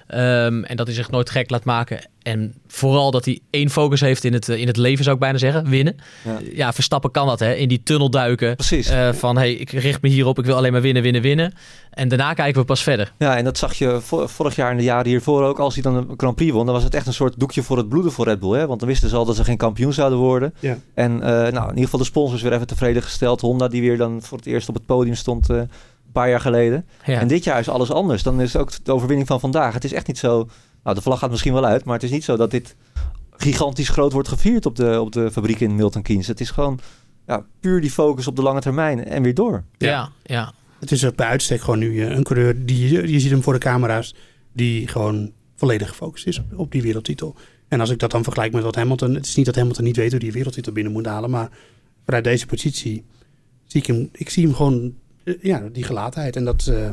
[0.09, 2.09] Um, en dat hij zich nooit gek laat maken.
[2.23, 5.39] En vooral dat hij één focus heeft in het, in het leven, zou ik bijna
[5.39, 5.69] zeggen.
[5.69, 5.97] Winnen.
[6.25, 7.55] Ja, ja Verstappen kan dat, hè.
[7.55, 8.57] In die tunnel duiken.
[8.57, 8.91] Precies.
[8.91, 10.39] Uh, van, hey, ik richt me hierop.
[10.39, 11.53] Ik wil alleen maar winnen, winnen, winnen.
[11.91, 13.13] En daarna kijken we pas verder.
[13.19, 15.59] Ja, en dat zag je vorig jaar en de jaren hiervoor ook.
[15.59, 17.77] Als hij dan een Grand Prix won, dan was het echt een soort doekje voor
[17.77, 18.59] het bloeden voor Red Bull.
[18.59, 18.67] Hè?
[18.67, 20.55] Want dan wisten ze al dat ze geen kampioen zouden worden.
[20.61, 20.79] Ja.
[20.95, 23.41] En uh, nou, in ieder geval de sponsors weer even tevreden gesteld.
[23.41, 25.51] Honda, die weer dan voor het eerst op het podium stond...
[25.51, 25.61] Uh,
[26.21, 26.87] paar jaar geleden.
[27.05, 27.21] Ja.
[27.21, 28.23] En dit jaar is alles anders.
[28.23, 29.75] Dan is ook de overwinning van vandaag.
[29.75, 30.49] Het is echt niet zo...
[30.83, 32.77] Nou, de vlag gaat misschien wel uit, maar het is niet zo dat dit
[33.31, 36.27] gigantisch groot wordt gevierd op de, op de fabriek in Milton Keynes.
[36.27, 36.79] Het is gewoon
[37.27, 39.65] ja, puur die focus op de lange termijn en weer door.
[39.79, 40.13] Ja, ja.
[40.23, 40.53] ja.
[40.81, 44.15] Het is bij uitstek gewoon nu een coureur, die, je ziet hem voor de camera's,
[44.53, 47.37] die gewoon volledig gefocust is op, op die wereldtitel.
[47.69, 49.97] En als ik dat dan vergelijk met wat Hamilton, het is niet dat Hamilton niet
[49.97, 51.51] weet hoe die wereldtitel binnen moet halen, maar
[52.05, 53.05] vanuit deze positie
[53.65, 54.95] zie ik hem, ik zie hem gewoon,
[55.41, 56.67] ja, die gelatenheid en dat...
[56.71, 56.91] Uh,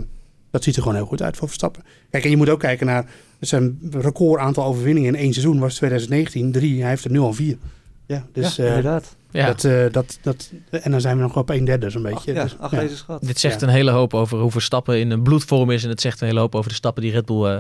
[0.51, 1.83] dat ziet er gewoon heel goed uit voor Verstappen.
[2.09, 3.05] Kijk, en je moet ook kijken naar
[3.39, 6.81] zijn record aantal overwinningen in één seizoen was 2019, drie.
[6.81, 7.57] Hij heeft er nu al vier.
[8.05, 9.15] Ja, dus ja, inderdaad.
[9.31, 12.17] Uh, dat, uh, dat, dat, en dan zijn we nog op een derde zo'n beetje.
[12.17, 12.79] Ach, ja, dus, ach, ja.
[12.79, 13.25] deze schat.
[13.25, 13.67] Dit zegt ja.
[13.67, 15.83] een hele hoop over hoe Verstappen in een bloedvorm is.
[15.83, 17.57] En het zegt een hele hoop over de stappen die Red Bull uh,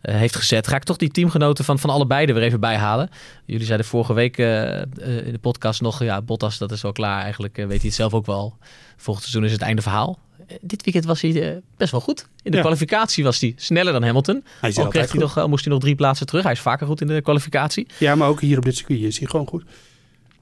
[0.00, 0.66] heeft gezet.
[0.66, 3.08] Ga ik toch die teamgenoten van, van allebei er weer even bijhalen.
[3.44, 6.02] Jullie zeiden vorige week in de podcast nog...
[6.02, 7.22] Ja, Bottas, dat is wel klaar.
[7.22, 8.56] Eigenlijk weet hij het zelf ook wel.
[9.02, 10.18] Volgend seizoen is het einde verhaal
[10.60, 12.28] dit weekend was hij uh, best wel goed.
[12.42, 12.62] In de ja.
[12.62, 14.44] kwalificatie was hij sneller dan Hamilton.
[14.60, 16.42] Hij Al kreeg hij nog, uh, moest hij nog drie plaatsen terug.
[16.42, 17.86] Hij is vaker goed in de kwalificatie.
[17.98, 19.64] Ja, maar ook hier op dit circuit is hij gewoon goed.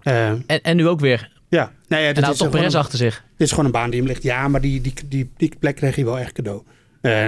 [0.02, 1.30] En, en nu ook weer.
[1.48, 3.24] Ja, nou ja, en hij had toch Perez achter zich.
[3.36, 4.22] Dit is gewoon een baan die hem ligt.
[4.22, 6.62] Ja, maar die, die, die, die plek kreeg hij wel echt cadeau.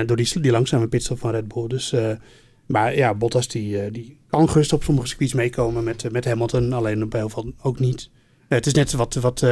[0.07, 1.69] door die, die langzame pitstop van Red Bull.
[1.69, 1.95] Dus,
[2.67, 6.73] maar ja, Bottas die, die kan gerust op sommige circuits meekomen met, met Hamilton.
[6.73, 8.11] Alleen op heel veel ook niet.
[8.49, 9.15] het is net wat...
[9.15, 9.45] wat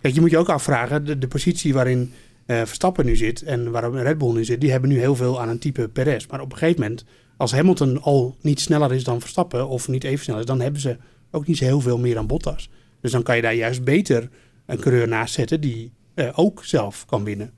[0.00, 1.04] kijk, je moet je ook afvragen.
[1.04, 2.12] De, de positie waarin...
[2.46, 5.40] Uh, Verstappen nu zit en waarom Red Bull nu zit, die hebben nu heel veel
[5.40, 6.26] aan een type Perez.
[6.26, 7.04] Maar op een gegeven moment,
[7.36, 10.80] als Hamilton al niet sneller is dan Verstappen of niet even snel is, dan hebben
[10.80, 10.96] ze
[11.30, 12.70] ook niet zo heel veel meer aan Bottas.
[13.00, 14.28] Dus dan kan je daar juist beter
[14.66, 17.52] een coureur naast zetten die eh, ook zelf kan winnen.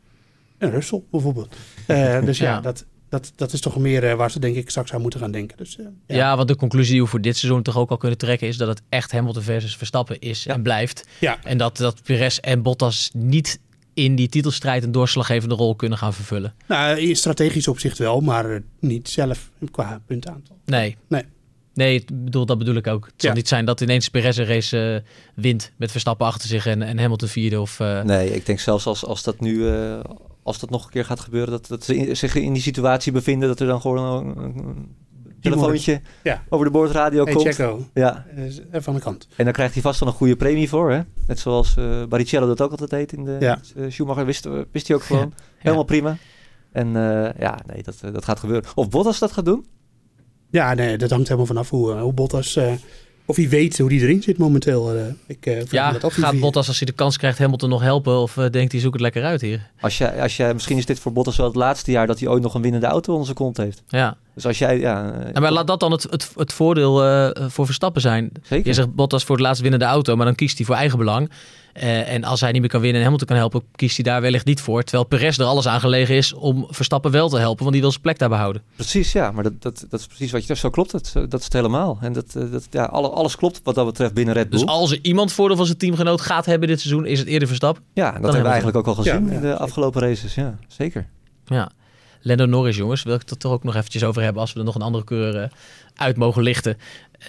[0.59, 1.57] En Russell bijvoorbeeld.
[1.87, 2.61] Eh, dus ja, Ja.
[2.61, 5.31] Dat, dat, dat is toch meer eh, waar ze denk ik straks aan moeten gaan
[5.31, 5.57] denken.
[5.57, 6.37] Dus, eh, Ja.
[6.37, 8.69] want de conclusie die we voor dit seizoen toch ook al kunnen trekken is dat
[8.69, 10.55] het echt Hamilton versus Verstappen is Ja.
[10.55, 11.07] en blijft.
[11.21, 11.39] Ja.
[11.45, 13.61] En dat, dat Perez en Bottas niet
[13.95, 16.55] in die titelstrijd een doorslaggevende rol kunnen gaan vervullen.
[16.69, 20.57] Nou, in strategisch opzicht wel, maar eh, niet zelf qua puntaantal.
[20.65, 20.97] Nee.
[21.09, 21.23] Nee.
[21.75, 23.05] Nee, bedoel, dat bedoel ik ook.
[23.05, 23.37] Het zal Ja.
[23.37, 25.11] niet zijn dat ineens Perez een race eh,
[25.43, 27.61] wint met Verstappen achter zich en, en Hamilton vierde.
[27.61, 30.01] Of, eh, Nee, ik denk zelfs als, als dat nu, eh,
[30.43, 33.13] als dat nog een keer gaat gebeuren, dat, dat ze in- zich in die situatie
[33.13, 34.95] bevinden, dat er dan gewoon een, een
[35.41, 36.43] telefoontje Ja.
[36.49, 37.47] over de boordradio Hey, komt.
[37.47, 39.29] Checo, Ja, eh, aan de kant.
[39.37, 41.01] en dan krijgt hij vast wel een goede premie voor, hè?
[41.27, 43.61] Net zoals eh Barrichello dat ook altijd deed in de Ja.
[43.77, 45.33] eh, Schumacher, wist, wist hij ook gewoon.
[45.59, 46.17] Helemaal prima.
[46.73, 46.89] En
[47.39, 48.71] ja, nee, dat, dat gaat gebeuren.
[48.75, 49.67] Of Bottas dat gaat doen?
[50.51, 52.59] Ja, nee, dat hangt helemaal vanaf hoe, hoe Bottas...
[53.25, 54.95] of hij weet hoe die erin zit momenteel.
[54.95, 55.05] eh.
[55.27, 56.15] ik eh, me ja, dat af.
[56.15, 58.17] gaat Bottas als hij de kans krijgt Hamilton nog helpen?
[58.19, 59.71] Of eh, denkt hij zoek het lekker uit hier?
[59.81, 62.29] Als jij, als jij, misschien is dit voor Bottas wel het laatste jaar dat hij
[62.29, 63.83] ooit nog een winnende auto onder zijn kont heeft.
[63.89, 64.17] Ja.
[64.35, 65.13] Dus als jij, ja...
[65.33, 68.33] En maar laat dat dan het, het, het voordeel eh, voor Verstappen zijn.
[68.43, 68.67] zeker.
[68.67, 71.31] Je zegt Bottas voor het laatst winnende auto, maar dan kiest hij voor eigen belang.
[71.73, 74.21] Eh, en als hij niet meer kan winnen en Hamilton kan helpen, kiest hij daar
[74.21, 74.83] wellicht niet voor.
[74.83, 77.91] Terwijl Perez er alles aan gelegen is om Verstappen wel te helpen, want die wil
[77.91, 78.63] zijn plek daar behouden.
[78.75, 79.31] Precies, ja.
[79.31, 80.61] Maar dat, dat, dat is precies wat je zegt.
[80.61, 81.13] Zo klopt het.
[81.13, 81.99] Dat is het helemaal.
[82.01, 84.59] En dat, eh, dat, ja, alle- alles klopt wat dat betreft binnen Red Bull.
[84.59, 87.49] Dus als er iemand voordeel van zijn teamgenoot gaat hebben dit seizoen, is het eerder
[87.49, 87.83] Verstappen.
[87.93, 90.35] ja, dat hebben we eigenlijk ook al gezien Ja, in de afgelopen races.
[90.35, 91.07] Ja, zeker.
[91.47, 91.71] Ja.
[92.25, 94.59] Lando Norris, jongens, wil ik het er toch ook nog eventjes over hebben als we
[94.59, 95.49] er nog een andere keur eh,
[95.95, 96.77] uit mogen lichten.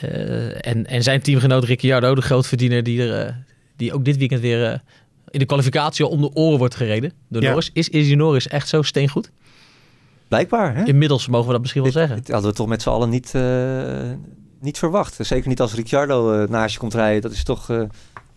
[0.02, 3.34] Eh, en, en zijn teamgenoot Ricciardo, de grootverdiener die, er, eh,
[3.76, 4.80] die ook dit weekend weer eh,
[5.30, 7.48] in de kwalificatie om de oren wordt gereden door Ja.
[7.48, 7.70] Norris.
[7.74, 9.32] Is Izzy Norris echt zo steengoed?
[10.28, 10.84] Blijkbaar, hè?
[10.86, 12.18] Inmiddels mogen we dat misschien wel Dit, zeggen.
[12.18, 14.12] dit hadden we toch met z'n allen niet, eh,
[14.60, 15.18] niet verwacht.
[15.20, 17.22] Zeker niet als Ricciardo eh, naast je komt rijden.
[17.22, 17.70] Dat is toch...
[17.70, 17.90] eh, nou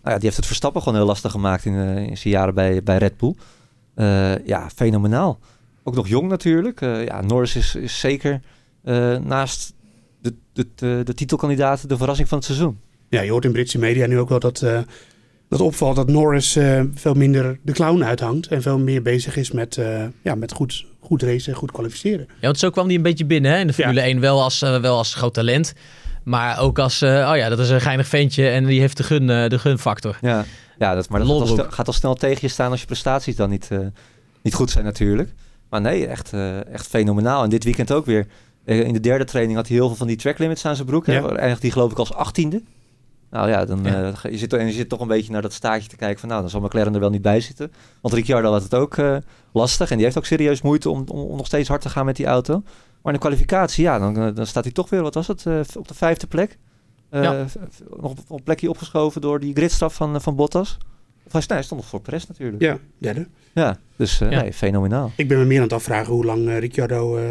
[0.03, 2.83] ja, die heeft het Verstappen gewoon heel lastig gemaakt in, eh, in zijn jaren bij,
[2.83, 3.35] bij Red Bull.
[3.95, 5.39] Eh, ja, fenomenaal.
[5.83, 6.81] Ook nog jong natuurlijk.
[6.81, 8.41] Eh, ja, Norris is, is zeker
[8.83, 9.73] eh, naast
[10.21, 12.79] de, de, de, de titelkandidaat de verrassing van het seizoen.
[13.09, 14.79] Ja, je hoort in Britse media nu ook wel dat, eh,
[15.49, 18.47] dat opvalt dat Norris eh, veel minder de clown uithangt.
[18.47, 22.27] En veel meer bezig is met, eh, ja, met goed, goed racen, goed kwalificeren.
[22.27, 24.19] Ja, want zo kwam hij een beetje binnen hè, in de Formule 1.
[24.19, 25.73] Wel als, eh, wel als groot talent.
[26.23, 29.03] Maar ook als, eh, oh ja, dat is een geinig ventje en die heeft de,
[29.03, 30.17] gun, de gunfactor.
[30.21, 30.45] Ja,
[30.77, 32.85] ja dat, maar dat gaat al, snel, gaat al snel tegen je staan als je
[32.85, 33.79] prestaties dan niet, eh,
[34.41, 35.33] niet goed zijn natuurlijk.
[35.69, 37.43] Maar nee, echt, eh, echt fenomenaal.
[37.43, 38.27] En dit weekend ook weer.
[38.65, 40.87] Eh, in de derde training had hij heel veel van die track limits aan zijn
[40.87, 41.05] broek.
[41.05, 41.29] Ja.
[41.29, 42.61] Eindigt die geloof ik als achttiende.
[43.29, 44.11] Nou ja, dan, Ja.
[44.23, 46.29] eh, je, zit, en je zit toch een beetje naar dat staartje te kijken van...
[46.29, 47.71] nou, dan zal McLaren er wel niet bij zitten.
[48.01, 49.17] Want Ricciardo had het ook eh,
[49.53, 49.89] lastig.
[49.89, 52.15] En die heeft ook serieus moeite om, om, om nog steeds hard te gaan met
[52.15, 52.53] die auto.
[53.01, 55.01] Maar in de kwalificatie, ja, dan, eh, dan staat hij toch weer...
[55.01, 56.57] wat was het, eh, op de vijfde plek.
[57.09, 57.45] Eh, Ja.
[58.01, 60.77] Nog op een plekje opgeschoven door die gridstraf van, van Bottas.
[61.25, 62.61] Of hij, nee, stond nog voor Perez natuurlijk.
[62.61, 63.27] Ja, derde.
[63.53, 64.41] Ja, dus eh, Ja.
[64.41, 65.11] nee, fenomenaal.
[65.15, 67.23] Ik ben me meer aan het afvragen hoe lang Ricciardo eh,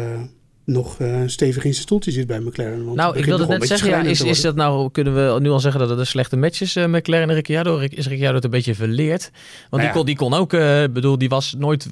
[0.67, 2.83] nog eh, stevig in zijn stoeltje zit bij McLaren.
[2.85, 5.39] Want Nou, het ik wilde wel net zeggen, ja, is, is dat nou, kunnen we
[5.39, 7.75] nu al zeggen dat het een slechte match is, eh McLaren en Ricciardo?
[7.75, 9.21] Ric- Is Ricciardo het een beetje verleerd?
[9.31, 9.33] Want
[9.69, 9.91] die, Nou ja.
[9.91, 11.87] kon, die kon ook, eh, bedoel, die was nooit,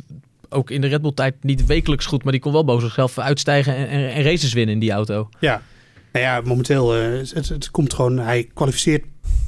[0.49, 3.17] ook in de Red Bull tijd, niet wekelijks goed, maar die kon wel boven zichzelf
[3.19, 5.29] uitstijgen en, en, en races winnen in die auto.
[5.39, 5.61] Ja,
[6.11, 9.03] nou ja, momenteel, het, het komt gewoon, hij kwalificeert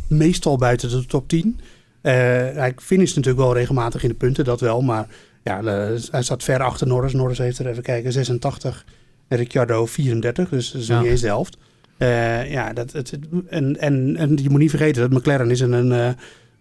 [0.07, 1.59] meestal buiten de top 10.
[2.01, 2.13] Eh,
[2.53, 4.81] hij finisht natuurlijk wel regelmatig in de punten, dat wel.
[4.81, 5.07] Maar
[5.43, 5.63] ja,
[6.11, 7.13] hij staat ver achter Norris.
[7.13, 8.85] Norris heeft er even kijken, 86
[9.27, 10.49] en Ricciardo 34.
[10.49, 10.99] Dus dat is Ja.
[11.01, 11.57] niet eens de helft.
[11.97, 13.19] Eh, ja, dat, het,
[13.49, 16.09] en, en, en je moet niet vergeten dat McLaren is in een eh,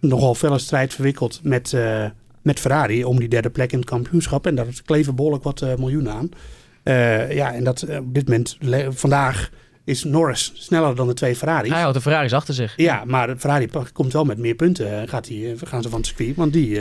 [0.01, 2.05] nogal felle strijd verwikkeld met, eh,
[2.43, 4.47] met Ferrari om die derde plek in het kampioenschap.
[4.47, 6.29] En daar kleven behoorlijk wat miljoenen aan.
[7.31, 8.59] Ja, en dat op dit moment,
[8.89, 9.51] vandaag,
[9.85, 11.71] is Norris sneller dan de twee Ferraris.
[11.71, 12.73] Hij houdt de Ferraris achter zich.
[12.77, 15.09] Ja, maar Ferrari komt wel met meer punten.
[15.09, 16.37] Gaat die, gaan ze van het circuit.
[16.37, 16.81] Want die,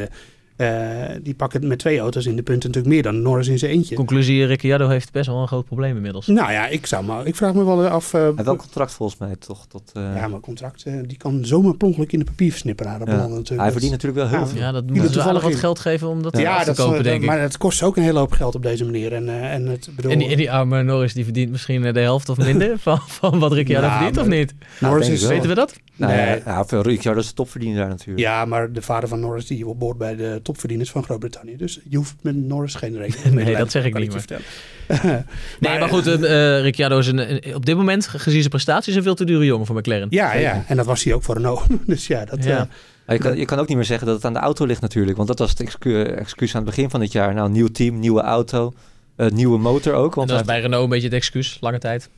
[0.56, 3.60] eh, eh, die pakken met twee auto's in de punten natuurlijk meer dan Norris in
[3.60, 3.96] zijn eentje.
[3.96, 6.28] Conclusie, Ricciardo heeft best wel een groot probleem inmiddels.
[6.28, 8.14] Nou ja, ik, zou maar, ik vraag me wel af.
[8.14, 9.92] eh, Hij heeft wel contract volgens mij toch tot...
[9.94, 13.06] eh, ja, maar contract, eh, die kan zomaar per ongeluk in de papierversnipperaar ja.
[13.06, 13.62] belanden natuurlijk.
[13.62, 14.60] Hij verdient natuurlijk wel heel Ja, veel.
[14.62, 16.98] Ja, dat moeten we toevallig aardig wat geld geven om dat ja, te dat, kopen,
[16.98, 17.28] eh, denk ik.
[17.28, 19.14] maar het kost ook een hele hoop geld op deze manier.
[19.14, 21.94] En, eh, en het bedoel, En die, en die arme Norris die verdient misschien eh,
[21.94, 24.54] de helft of minder van, van wat Ricciardo Nou, verdient, of niet?
[24.80, 25.32] Norris denk is wel.
[25.32, 25.74] Weten we dat?
[25.96, 26.42] Nou, ja, Nee.
[26.46, 28.20] ja, Ricciardo is de topverdiener daar natuurlijk.
[28.20, 31.58] Ja, maar de vader van Norris die behoort bij de topverdieners van Groot-Brittannië.
[31.58, 34.44] Dus je hoeft met Norris geen rekening Nee, dat zeg ik niet, je vertellen.
[35.60, 36.14] Nee, maar goed, eh,
[36.58, 39.46] eh, Ricciardo is een, een- op dit moment, gezien zijn prestaties, een veel te dure
[39.46, 40.08] jongen voor McLaren.
[40.10, 41.62] Ja, ja, en dat was hij ook voor Renault.
[41.88, 42.50] dus ja, dat, Ja.
[42.58, 42.64] eh,
[43.06, 44.82] Maar je, kan, je kan ook niet meer zeggen dat het aan de auto ligt
[44.82, 45.16] natuurlijk.
[45.18, 47.34] Want dat was het excu- excuus aan het begin van dit jaar.
[47.34, 48.74] Nou, nieuw team, nieuwe auto,
[49.16, 50.10] eh, nieuwe motor ook.
[50.12, 52.10] En Want dat is hij- bij Renault een beetje het excuus, lange tijd.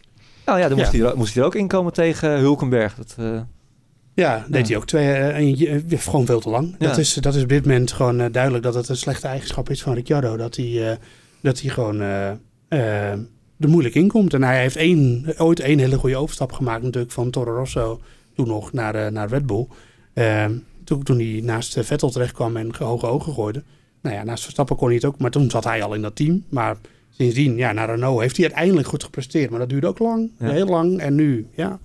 [0.45, 0.83] nou ja, dan Ja.
[0.83, 2.95] Moest, hij, er- moest hij er ook inkomen tegen Hulkenberg.
[2.95, 3.39] Dat, eh,
[4.17, 6.77] Ja, deed hij ook twee, eh, een, eh, gewoon veel te lang.
[6.77, 9.69] Dat, is, dat is op dit moment gewoon eh, duidelijk dat het een slechte eigenschap
[9.69, 10.37] is van Ricciardo.
[10.37, 10.97] Dat hij,
[11.41, 11.99] dat hij gewoon
[13.59, 14.33] er moeilijk in komt.
[14.33, 18.01] En hij heeft één, ooit één hele goede overstap gemaakt natuurlijk van Toro Rosso
[18.35, 19.67] toen nog naar, naar Red Bull.
[20.13, 20.45] Eh,
[20.83, 23.63] toen, toen hij naast Vettel terecht kwam en hoge ogen gooide.
[24.01, 26.15] Nou ja, naast Verstappen kon hij het ook, maar toen zat hij al in dat
[26.15, 26.43] team.
[26.49, 26.77] Maar
[27.09, 29.49] sindsdien, ja, naar Renault heeft hij uiteindelijk goed gepresteerd.
[29.49, 30.49] Maar dat duurde ook lang, Ja.
[30.49, 30.99] heel lang.
[30.99, 31.79] En nu, ja,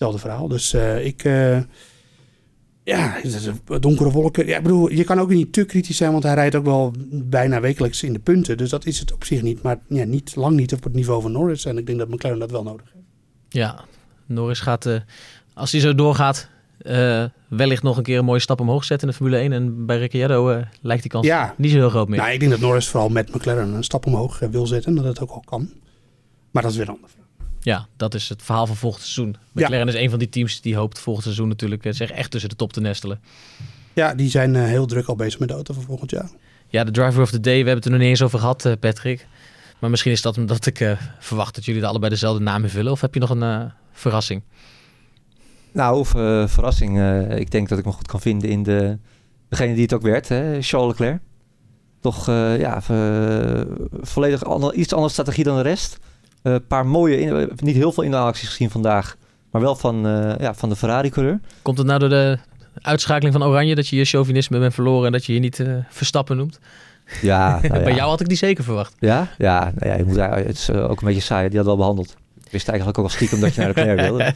[0.00, 0.48] hetzelfde verhaal.
[0.48, 1.24] Dus eh, ik...
[1.24, 1.58] eh,
[2.84, 3.16] ja,
[3.80, 4.46] donkere wolken.
[4.46, 6.92] Ja, ik bedoel, je kan ook niet te kritisch zijn, want hij rijdt ook wel
[7.12, 8.56] bijna wekelijks in de punten.
[8.56, 9.62] Dus dat is het op zich niet.
[9.62, 11.64] Maar ja, niet, lang niet op het niveau van Norris.
[11.64, 13.06] En ik denk dat McLaren dat wel nodig heeft.
[13.48, 13.84] Ja,
[14.26, 15.00] Norris gaat, eh,
[15.54, 16.48] als hij zo doorgaat,
[17.48, 19.52] wellicht nog een keer een mooie stap omhoog zetten in de Formule 1.
[19.52, 21.54] En bij Ricciardo lijkt die kans Ja.
[21.56, 22.18] niet zo heel groot meer.
[22.18, 24.90] Nou, ik denk dat Norris vooral met McLaren een stap omhoog wil zetten.
[24.90, 25.70] En dat het ook al kan.
[26.50, 27.28] Maar dat is weer een ander verhaal.
[27.60, 29.36] Ja, dat is het verhaal van volgend seizoen.
[29.52, 32.48] McLaren is een van die teams die hoopt volgend seizoen natuurlijk eh, zich echt tussen
[32.50, 33.20] de top te nestelen.
[33.92, 36.30] Ja, die zijn eh, heel druk al bezig met de auto voor volgend jaar.
[36.68, 38.64] Ja, de driver of the day, we hebben het er nog niet eens over gehad,
[38.64, 39.26] eh, Patrick.
[39.78, 42.92] Maar misschien is dat omdat ik eh, verwacht dat jullie er allebei dezelfde naam invullen.
[42.92, 44.42] Of heb je nog een eh, verrassing?
[45.72, 46.98] Nou, of, eh, verrassing.
[46.98, 48.98] eh, ik denk dat ik me goed kan vinden in de,
[49.48, 51.20] degene die het ook werd, hè, Charles Leclerc.
[52.00, 52.82] Toch eh, ja,
[54.00, 55.98] volledig ander, iets andere strategie dan de rest.
[56.42, 59.16] Een paar mooie, in- niet heel veel inhaalacties gezien vandaag.
[59.50, 61.40] Maar wel van, eh, ja, van de Ferrari-coureur.
[61.62, 62.38] Komt het nou door de
[62.82, 65.72] uitschakeling van Oranje dat je je chauvinisme bent verloren en dat je je niet eh,
[65.88, 66.58] Verstappen noemt?
[67.22, 67.82] Ja, nou ja.
[67.84, 68.94] Bij jou had ik die zeker verwacht.
[68.98, 70.16] Ja, ja, nou ja je moet,
[70.46, 71.48] het is eh, ook een beetje saai.
[71.48, 72.16] Die had wel behandeld.
[72.44, 74.32] Ik wist eigenlijk ook al stiekem dat je naar Leclerc wilde.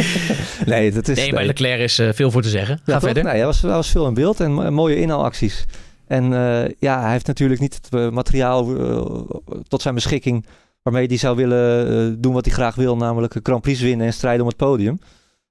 [0.72, 1.16] nee, dat is...
[1.16, 2.76] Nee, bij Leclerc is eh, veel voor te zeggen.
[2.84, 3.22] Ga Ja, verder.
[3.24, 5.64] Nee, hij, was, hij was veel in beeld en mo- mooie inhaalacties.
[6.06, 10.46] En eh, ja, hij heeft natuurlijk niet het eh, materiaal eh, tot zijn beschikking
[10.86, 14.06] waarmee hij zou willen eh, doen wat hij graag wil, namelijk een Grand Prix winnen
[14.06, 14.98] en strijden om het podium.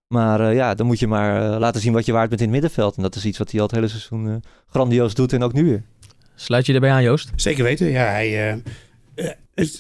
[0.08, 2.48] Maar eh, ja, dan moet je maar eh, laten zien wat je waard bent in
[2.48, 2.96] het middenveld.
[2.96, 4.36] En dat is iets wat hij al het hele seizoen eh,
[4.68, 5.84] grandioos doet en ook nu weer.
[6.36, 7.32] Sluit je erbij aan, Joost?
[7.36, 7.88] Zeker weten.
[7.88, 8.62] Ja, hij,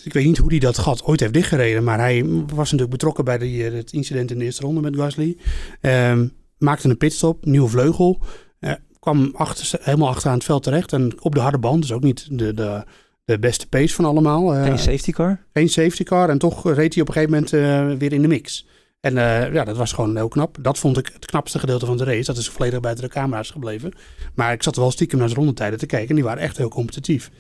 [0.03, 1.83] ik weet niet hoe hij dat gat ooit heeft dichtgereden.
[1.83, 5.37] Maar hij was natuurlijk betrokken bij die, het incident in de eerste ronde met Gasly.
[5.81, 6.27] Ehm,
[6.57, 8.21] maakte een pitstop, nieuwe vleugel.
[8.59, 10.93] Eh, kwam achter, helemaal achteraan het veld terecht.
[10.93, 11.81] En op de harde band.
[11.81, 12.83] Dus ook niet de, de,
[13.26, 14.53] de beste pace van allemaal.
[14.55, 15.39] Eh, Geen safety car.
[15.53, 16.30] geen safety car.
[16.30, 18.67] En toch reed hij op een gegeven moment eh, weer in de mix.
[18.99, 20.57] En eh, ja, dat was gewoon heel knap.
[20.61, 22.26] Dat vond ik het knapste gedeelte van de race.
[22.26, 23.93] Dat is volledig buiten de camera's gebleven.
[24.34, 26.09] Maar ik zat wel stiekem naar de rondetijden te kijken.
[26.09, 27.32] En die waren echt heel competitief.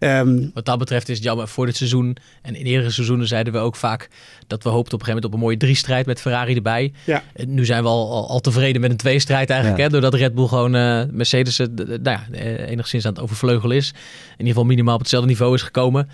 [0.00, 1.48] Ehm, Wat dat betreft is het jammer.
[1.48, 4.08] Voor dit seizoen en in eerdere seizoenen zeiden we ook vaak
[4.46, 6.92] dat we hoopten op een gegeven moment op een mooie drie-strijd met Ferrari erbij.
[7.04, 7.22] Ja.
[7.46, 9.80] Nu zijn we al, al, al tevreden met een twee-strijd eigenlijk.
[9.80, 9.86] Ja.
[9.86, 13.76] Hè, doordat Red Bull gewoon eh, Mercedes eh, nou ja, eh, enigszins aan het overvleugelen
[13.76, 13.88] is.
[13.88, 16.08] In ieder geval minimaal op hetzelfde niveau is gekomen.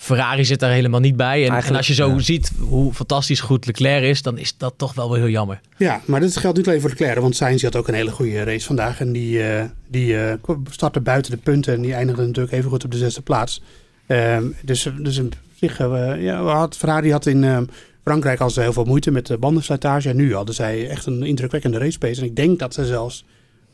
[0.00, 1.48] Ferrari zit daar helemaal niet bij.
[1.48, 2.18] En, als je zo ja.
[2.18, 5.60] ziet hoe fantastisch goed Leclerc is, dan is dat toch wel wel heel jammer.
[5.76, 7.18] Ja, maar dit geldt niet alleen voor Leclerc.
[7.18, 9.00] Want Sainz had ook een hele goede race vandaag.
[9.00, 10.34] En die, eh, die eh,
[10.70, 11.74] startte buiten de punten.
[11.74, 13.62] En die eindigde natuurlijk even goed op de zesde plaats.
[14.06, 15.78] Ehm, dus, dus in zich,
[16.18, 17.64] ja, had, Ferrari had in ehm,
[18.04, 20.08] Frankrijk al heel veel moeite met de bandenslijtage.
[20.08, 22.20] En nu hadden zij echt een indrukwekkende race pace.
[22.20, 23.24] En ik denk dat ze zelfs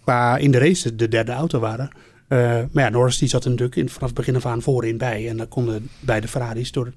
[0.02, 1.90] qua in de race de derde auto waren.
[2.28, 2.38] Eh,
[2.72, 5.28] maar ja, Norris die zat er natuurlijk in, vanaf het begin af aan voorin bij.
[5.28, 6.92] En dan konden beide Ferraris door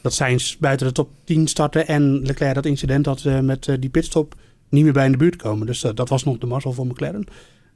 [0.00, 3.74] dat Sainz buiten de top 10 starten en Leclerc dat incident had eh, met eh,
[3.80, 4.34] die pitstop
[4.68, 5.66] niet meer bij in de buurt komen.
[5.66, 7.24] Dus dat was nog de mazzel voor McLaren.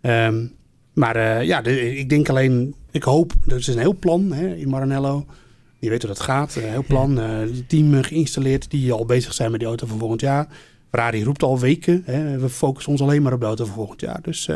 [0.00, 0.46] Ehm,
[0.92, 4.68] maar ja, de- ik denk alleen, ik hoop, er is een heel plan hè, in
[4.68, 5.26] Maranello.
[5.78, 7.20] Je weet hoe dat gaat, een heel plan.
[7.68, 10.48] team geïnstalleerd die al bezig zijn met die auto van volgend jaar.
[10.90, 14.00] Ferrari roept al weken, hè, we focussen ons alleen maar op de auto van volgend
[14.00, 14.22] jaar.
[14.22, 14.48] Dus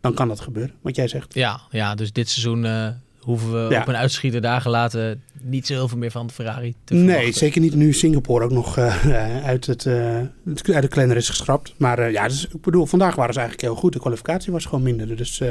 [0.00, 1.34] dan kan dat gebeuren, wat jij zegt.
[1.34, 2.88] Ja, ja dus dit seizoen eh,
[3.20, 3.80] hoeven we Ja.
[3.80, 7.34] op een uitschieter daar gelaten niet zo heel veel meer van Ferrari te Nee, verwachten.
[7.34, 11.74] zeker niet nu Singapore ook nog eh, uit, het, het- uit de kalender is geschrapt.
[11.76, 13.92] Maar ja, dus, ik bedoel, vandaag waren ze eigenlijk heel goed.
[13.92, 15.16] De kwalificatie was gewoon minder.
[15.16, 15.42] Dus,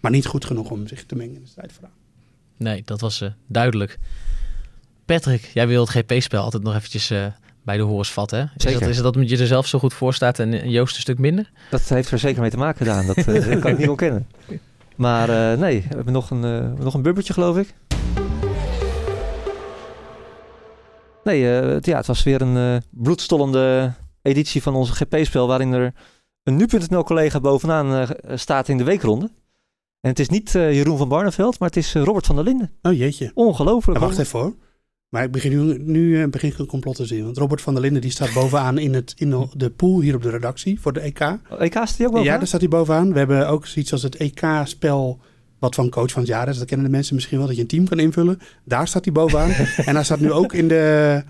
[0.00, 1.92] maar niet goed genoeg om zich te mengen in de strijd vooraan.
[2.56, 3.98] Nee, dat was duidelijk.
[5.04, 7.12] Patrick, jij wil het GP-spel altijd nog eventjes
[7.62, 8.38] bij de horens vatten.
[8.38, 8.44] Hè?
[8.44, 8.80] Is, Zeker.
[8.80, 11.00] dat, is het dat omdat je er zelf zo goed voor staat en Joost een
[11.00, 11.50] stuk minder?
[11.70, 13.06] Dat heeft er zeker mee te maken gedaan.
[13.06, 14.26] Dat, eh, dat kan ik niet ontkennen.
[14.96, 17.74] Maar eh, nee, we hebben nog een, eh, nog een bubbertje, geloof ik.
[21.24, 23.92] Nee, eh, het, ja, het was weer een eh, bloedstollende
[24.22, 25.46] editie van onze GP-spel...
[25.46, 25.94] waarin er
[26.42, 29.30] een nu.nl collega bovenaan staat in de weekronde.
[30.00, 32.70] En het is niet Jeroen van Barneveld, maar het is Robert van der Linden.
[32.82, 33.30] Oh jeetje.
[33.34, 33.98] Ongelooflijk.
[33.98, 34.54] Wacht even hoor.
[35.10, 37.24] Maar ik begin nu, nu eh, begin ik een complot te zien.
[37.24, 40.22] Want Robert van der Linden die staat bovenaan in, het, in de pool hier op
[40.22, 41.20] de redactie voor de EK.
[41.58, 42.24] EK staat hij ook bovenaan?
[42.24, 43.12] Ja, daar staat hij bovenaan.
[43.12, 45.20] We hebben ook zoiets als het EK-spel
[45.58, 46.58] wat van coach van het jaar is.
[46.58, 48.40] Dat kennen de mensen misschien wel, dat je een team kan invullen.
[48.64, 49.50] Daar staat hij bovenaan.
[49.88, 51.22] en hij staat nu ook in de...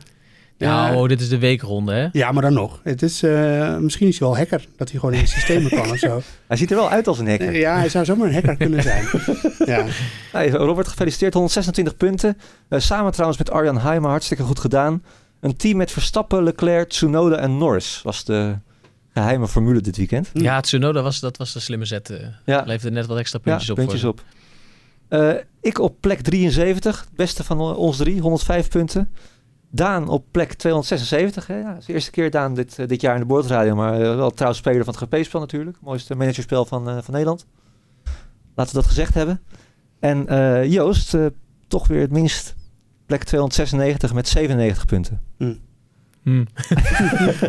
[0.67, 2.09] Ja, oh, dit is de weekronde, hè?
[2.13, 2.81] Ja, maar dan nog.
[2.83, 5.91] Het is, eh, misschien is hij wel hacker, dat hij gewoon in de systemen kan
[5.91, 6.23] of zo.
[6.47, 7.57] Hij ziet er wel uit als een hacker.
[7.57, 9.05] Ja, hij zou zomaar een hacker kunnen zijn.
[10.33, 10.47] ja.
[10.51, 11.33] Robert, gefeliciteerd.
[11.35, 12.39] 126 punten.
[12.69, 15.03] Eh, samen trouwens met Arjan Heijma, hartstikke goed gedaan.
[15.41, 18.55] Een team met Verstappen, Leclerc, Tsunoda en Norris was de
[19.15, 20.31] geheime formule dit weekend.
[20.33, 22.11] Ja, Tsunoda was, dat was de slimme zet.
[22.11, 22.19] eh.
[22.45, 22.63] Ja.
[22.67, 23.79] Leverde net wat extra puntjes ja, op.
[23.79, 24.23] puntjes voor op.
[25.09, 25.31] Eh,
[25.61, 29.09] ik op plek 73, het beste van ons drie, 105 punten.
[29.71, 31.47] Daan op plek 276.
[31.47, 31.57] Hè?
[31.59, 33.93] Ja, dat is de eerste keer Daan dit, eh, dit jaar in de boordradio, maar
[33.95, 35.77] eh, wel trouw speler van het GP-spel natuurlijk.
[35.81, 37.47] Mooiste managerspel van, eh, van Nederland.
[38.55, 39.41] Laten we dat gezegd hebben.
[40.01, 41.27] En eh, Joost, eh,
[41.69, 42.55] toch weer het minst,
[43.07, 45.21] plek 296 met 97 punten.
[45.39, 45.55] Hm.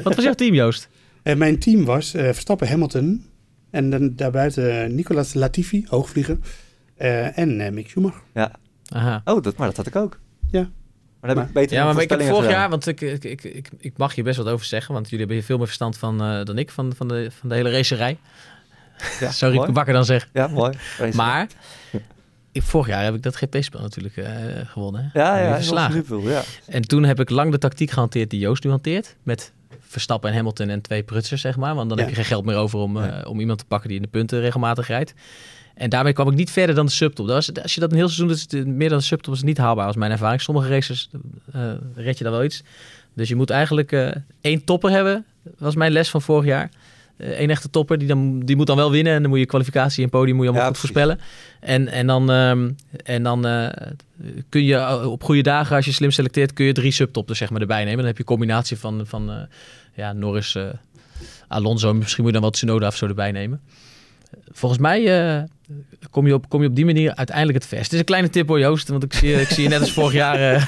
[0.03, 0.89] Wat was jouw team, Joost?
[1.24, 3.26] En mijn team was eh, Verstappen Hamilton.
[3.69, 6.38] En dan daarbuiten Nicolas Latifi, hoogvlieger.
[6.95, 8.22] eh, en Mick Schumacher.
[8.34, 8.51] Ja.
[8.89, 9.22] Aha.
[9.26, 10.19] Oh, dat, maar dat had ik ook.
[10.51, 10.69] Ja.
[11.22, 12.51] Maar dan heb ik beter Ja, maar ik heb vorig gedaan.
[12.51, 15.19] jaar, want ik, ik, ik, ik, ik mag hier best wat over zeggen, want jullie
[15.19, 17.72] hebben hier veel meer verstand van eh, dan ik, van, van, de, van de hele
[17.72, 18.17] racerij.
[19.19, 19.67] Ja, Sorry, mooi.
[19.67, 20.30] ik bakker dan zeg.
[20.34, 20.78] Ja, mooi.
[21.13, 21.47] Maar
[22.51, 24.26] ik, vorig jaar heb ik dat GP-spel natuurlijk eh,
[24.65, 25.09] gewonnen.
[25.13, 25.93] Ja, En ja, ja verslagen.
[25.93, 26.41] superveel, ja.
[26.67, 29.15] En toen heb ik lang de tactiek gehanteerd die Joost nu hanteert.
[29.24, 31.76] Met Verstappen en Hamilton en twee prutsers, zeg maar.
[31.76, 32.03] Want dan Ja.
[32.03, 34.09] heb je geen geld meer over om, eh, om iemand te pakken die in de
[34.09, 35.13] punten regelmatig rijdt.
[35.82, 37.27] En daarmee kwam ik niet verder dan de subtop.
[37.27, 39.57] Dat was, als je dat een heel seizoen doet, meer dan de subtop is niet
[39.57, 40.41] haalbaar als mijn ervaring.
[40.41, 41.09] Sommige races
[41.51, 41.61] eh,
[41.95, 42.63] red je dan wel iets.
[43.13, 44.09] Dus je moet eigenlijk eh,
[44.41, 45.25] één topper hebben.
[45.57, 46.69] was mijn les van vorig jaar.
[47.17, 49.13] Eén echte topper, die, dan, die moet dan wel winnen.
[49.13, 51.15] En dan moet je kwalificatie en podium moet je allemaal Ja, goed precies.
[51.19, 51.25] voorspellen.
[51.59, 52.71] En, en dan, ehm,
[53.03, 53.69] en dan eh,
[54.49, 57.49] kun je eh, op goede dagen, als je slim selecteert, kun je drie subtoppers zeg
[57.49, 57.97] maar, erbij nemen.
[57.97, 59.38] Dan heb je een combinatie van, van eh,
[59.93, 60.63] ja, Norris, eh,
[61.47, 61.93] Alonso.
[61.93, 63.61] Misschien moet je dan wat Tsunoda of zo erbij nemen.
[64.51, 64.99] Volgens mij
[65.38, 65.43] eh,
[66.09, 67.84] kom, je op, kom je op die manier uiteindelijk het verst.
[67.84, 69.80] Het is een kleine tip hoor Joost, want ik zie, je- ik zie je net
[69.80, 70.65] als vorig jaar eh,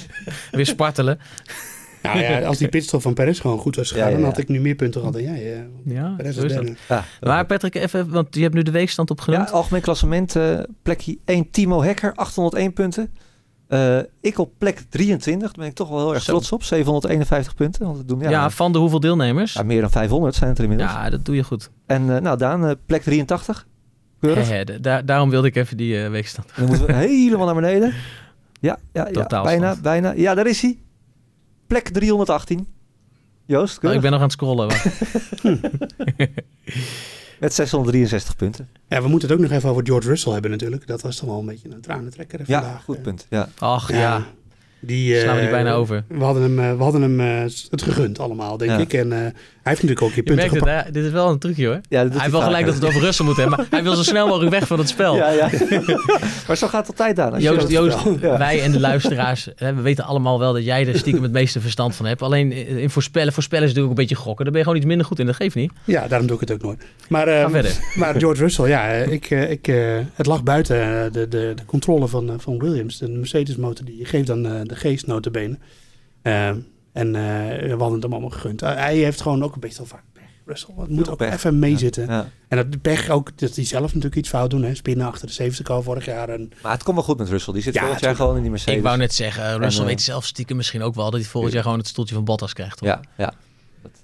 [0.50, 1.18] weer spartelen.
[2.02, 4.30] Nou ja, als die pitstop van Perez gewoon goed was gegaan, Ja, ja, dan ja.
[4.30, 5.52] had ik nu meer punten gehad dan jij.
[5.54, 5.60] eh.
[5.84, 6.64] Ja, Perez zo is is dat.
[6.66, 6.78] derde.
[6.88, 9.52] Ja, Maar Patrick, even, want je hebt nu de weekstand Ja, opgenoemd.
[9.52, 13.12] algemeen klassement, eh, plekje 1 Timo Hekker, 801 punten.
[13.68, 16.32] Eh, ik op plek 23, daar ben ik toch wel heel erg Zo.
[16.32, 16.62] trots op.
[16.62, 17.86] 751 punten.
[17.86, 19.52] Want doen, ja, ja, van de hoeveel deelnemers?
[19.52, 20.92] ja, meer dan 500 zijn het er inmiddels.
[20.92, 21.70] Ja, dat doe je goed.
[21.86, 23.66] En eh, nou, Daan, eh, plek 83.
[24.32, 26.48] Da- daar- daarom wilde ik even die eh, weekstand.
[26.48, 27.94] En dan moeten we helemaal naar beneden.
[28.60, 30.12] Ja, ja, ja bijna, bijna.
[30.12, 30.78] Ja, daar is hij.
[31.66, 32.66] Plek 318.
[33.46, 34.68] Joost, Oh, ik ben nog aan het scrollen.
[34.68, 34.84] wacht.
[37.40, 38.68] Met 663 punten.
[38.88, 40.86] Ja, we moeten het ook nog even over George Russell hebben natuurlijk.
[40.86, 42.84] Dat was toch wel een beetje een tranentrekker Ja, vandaag.
[42.84, 43.02] goed eh.
[43.02, 43.26] punt.
[43.30, 43.48] Ja.
[43.58, 44.22] Ach ja,
[44.80, 46.04] Die, slaan we die eh, bijna over.
[46.08, 48.78] We hadden hem, eh, we hadden hem eh, het gegund allemaal, denk Ja.
[48.78, 48.92] ik.
[48.92, 49.32] En eh,
[49.72, 50.94] heeft natuurlijk ook je Je punten gepakt.
[50.94, 51.80] dit is wel een trucje hoor.
[51.88, 52.44] Ja, Hij heeft wel vaker.
[52.46, 54.66] gelijk dat we het over Russell moeten hebben, maar hij wil zo snel mogelijk weg
[54.66, 55.16] van het spel.
[55.16, 55.50] Ja, ja.
[56.46, 57.40] maar zo gaat het altijd aan.
[57.40, 58.38] Joost, Joost Ja.
[58.38, 61.60] wij en de luisteraars, hè, we weten allemaal wel dat jij er stiekem het meeste
[61.60, 62.22] verstand van hebt.
[62.22, 64.44] Alleen in voorspellen, voorspellen is natuurlijk ook een beetje gokken.
[64.44, 65.72] Daar ben je gewoon iets minder goed in, dat geeft niet.
[65.84, 66.84] Ja, daarom doe ik het ook nooit.
[67.08, 67.72] Maar, eh, verder.
[67.98, 69.76] maar George Russell, ja, eh, ik, eh, ik, eh,
[70.14, 72.98] het lag buiten eh, de, de, de controle van, eh, van Williams.
[72.98, 75.56] De Mercedes-motor, die geeft dan eh, de geest notabene.
[76.94, 77.22] En eh,
[77.60, 78.62] we hadden het hem allemaal gegund.
[78.62, 80.22] Eh, hij heeft gewoon ook een beetje wel vaak pech.
[80.46, 81.34] Russell, het moet ook pech.
[81.34, 82.06] even meezitten.
[82.06, 82.28] Ja.
[82.48, 84.62] En dat pech ook, dat hij zelf natuurlijk iets fout doen.
[84.62, 84.74] Hè?
[84.74, 86.28] Spinnen achter de safety car vorig jaar.
[86.28, 87.52] En, Maar het komt wel goed met Russell.
[87.52, 88.18] Die zit Ja, volgend jaar tuurlijk.
[88.20, 88.76] gewoon in die Mercedes.
[88.76, 91.28] Ik wou net zeggen, Russell En, eh, weet zelf stiekem misschien ook wel dat hij
[91.28, 92.78] volgend jaar gewoon het stoeltje van Bottas krijgt.
[92.78, 92.88] Toch?
[92.88, 93.32] Ja, ja.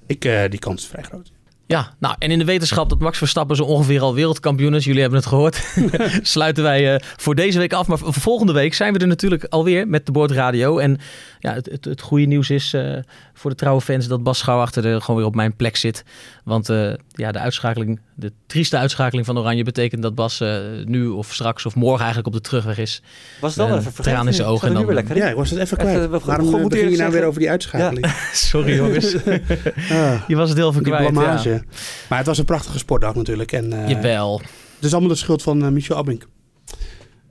[0.06, 1.30] ik, eh, die kans is vrij groot.
[1.66, 5.00] Ja, nou en in de wetenschap dat Max Verstappen zo ongeveer al wereldkampioen is, jullie
[5.00, 5.74] hebben het gehoord,
[6.22, 7.86] sluiten wij eh, voor deze week af.
[7.86, 10.78] Maar volgende week zijn we er natuurlijk alweer met de Boordradio.
[10.78, 10.98] En
[11.40, 12.96] ja, het, het, het goede nieuws is eh,
[13.34, 16.04] voor de trouwe fans dat Bas Schouwachter er gewoon weer op mijn plek zit.
[16.44, 21.06] Want eh, ja, de uitschakeling, de trieste uitschakeling van Oranje betekent dat Bas eh, nu
[21.06, 23.02] of straks of morgen eigenlijk op de terugweg is.
[23.40, 24.12] Was het wel Eh, even vergeten.
[24.12, 25.22] traan in zijn ogen en dan- weer lekker in.
[25.22, 26.10] Ja, ik was het even Even, kwijt.
[26.10, 28.06] we- we- Waarom eh, begin je nou weer over die uitschakeling?
[28.32, 29.10] Sorry jongens,
[30.30, 31.42] je was het heel even die kwijt.
[31.42, 31.60] Ja.
[32.08, 33.52] Maar het was een prachtige sportdag natuurlijk.
[33.52, 34.38] En, eh, Jawel.
[34.76, 36.26] Het is allemaal de schuld van eh, Michel Abink.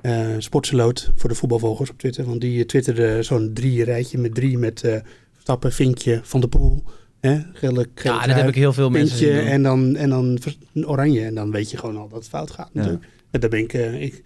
[0.02, 2.26] Eh Sportseloot voor de voetbalvolgers op Twitter.
[2.26, 4.96] Want die eh, twitterde zo'n drie rijtje met drie met eh
[5.38, 6.84] Stappen, Vinkje, Van der Poel.
[7.20, 7.40] Hè?
[7.54, 9.54] Gele, gele Ja, dat heb ik heel veel mensen zien Vinkje doen.
[9.54, 10.40] en dan, en dan
[10.86, 11.26] oranje.
[11.26, 13.04] En dan weet je gewoon al dat het fout gaat natuurlijk.
[13.32, 13.74] En daar ben ik...
[13.74, 14.24] eh, ik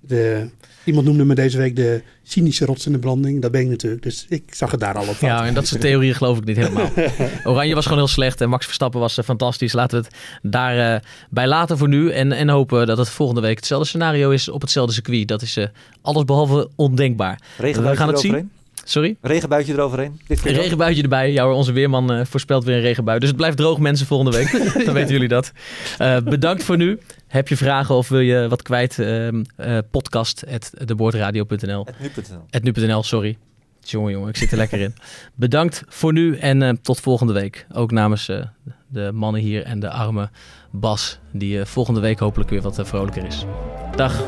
[0.00, 0.48] de,
[0.84, 3.42] iemand noemde me deze week de cynische rots in de branding.
[3.42, 4.02] Dat ben ik natuurlijk.
[4.02, 5.16] Dus ik zag het daar al op.
[5.20, 6.90] Ja, en dat soort theorieën geloof ik niet helemaal.
[7.44, 9.72] Oranje was gewoon heel slecht en Max Verstappen was eh, fantastisch.
[9.72, 12.10] Laten we het daarbij bij bij laten voor nu.
[12.10, 15.28] En, en hopen dat het volgende week hetzelfde scenario is op hetzelfde circuit.
[15.28, 15.66] Dat is eh
[16.02, 17.40] alles behalve ondenkbaar.
[17.58, 18.30] Regenbuitje We gaan het zien.
[18.30, 18.58] eroverheen.
[18.84, 19.16] Sorry?
[19.20, 20.20] Regenbuitje eroverheen.
[20.26, 21.32] Dit keer Een regenbuitje erbij.
[21.32, 23.18] Jouw onze weerman eh, voorspelt weer een regenbui.
[23.18, 24.50] Dus het blijft droog mensen volgende week.
[24.84, 25.52] Dan weten jullie dat.
[25.98, 26.98] Eh, bedankt voor nu.
[27.30, 28.98] Heb je vragen of wil je wat kwijt?
[28.98, 32.44] Ehm, eh, podcast at deboordradio.nl Het nu.nl.
[32.50, 33.38] Het nu.nl, sorry.
[33.80, 34.94] Jongen, jongen, ik zit er lekker in.
[35.34, 37.66] Bedankt voor nu en eh, tot volgende week.
[37.72, 38.42] Ook namens eh,
[38.88, 40.30] de mannen hier en de arme
[40.70, 43.44] Bas, die eh, volgende week hopelijk weer wat vrolijker is.
[43.96, 44.22] Dag.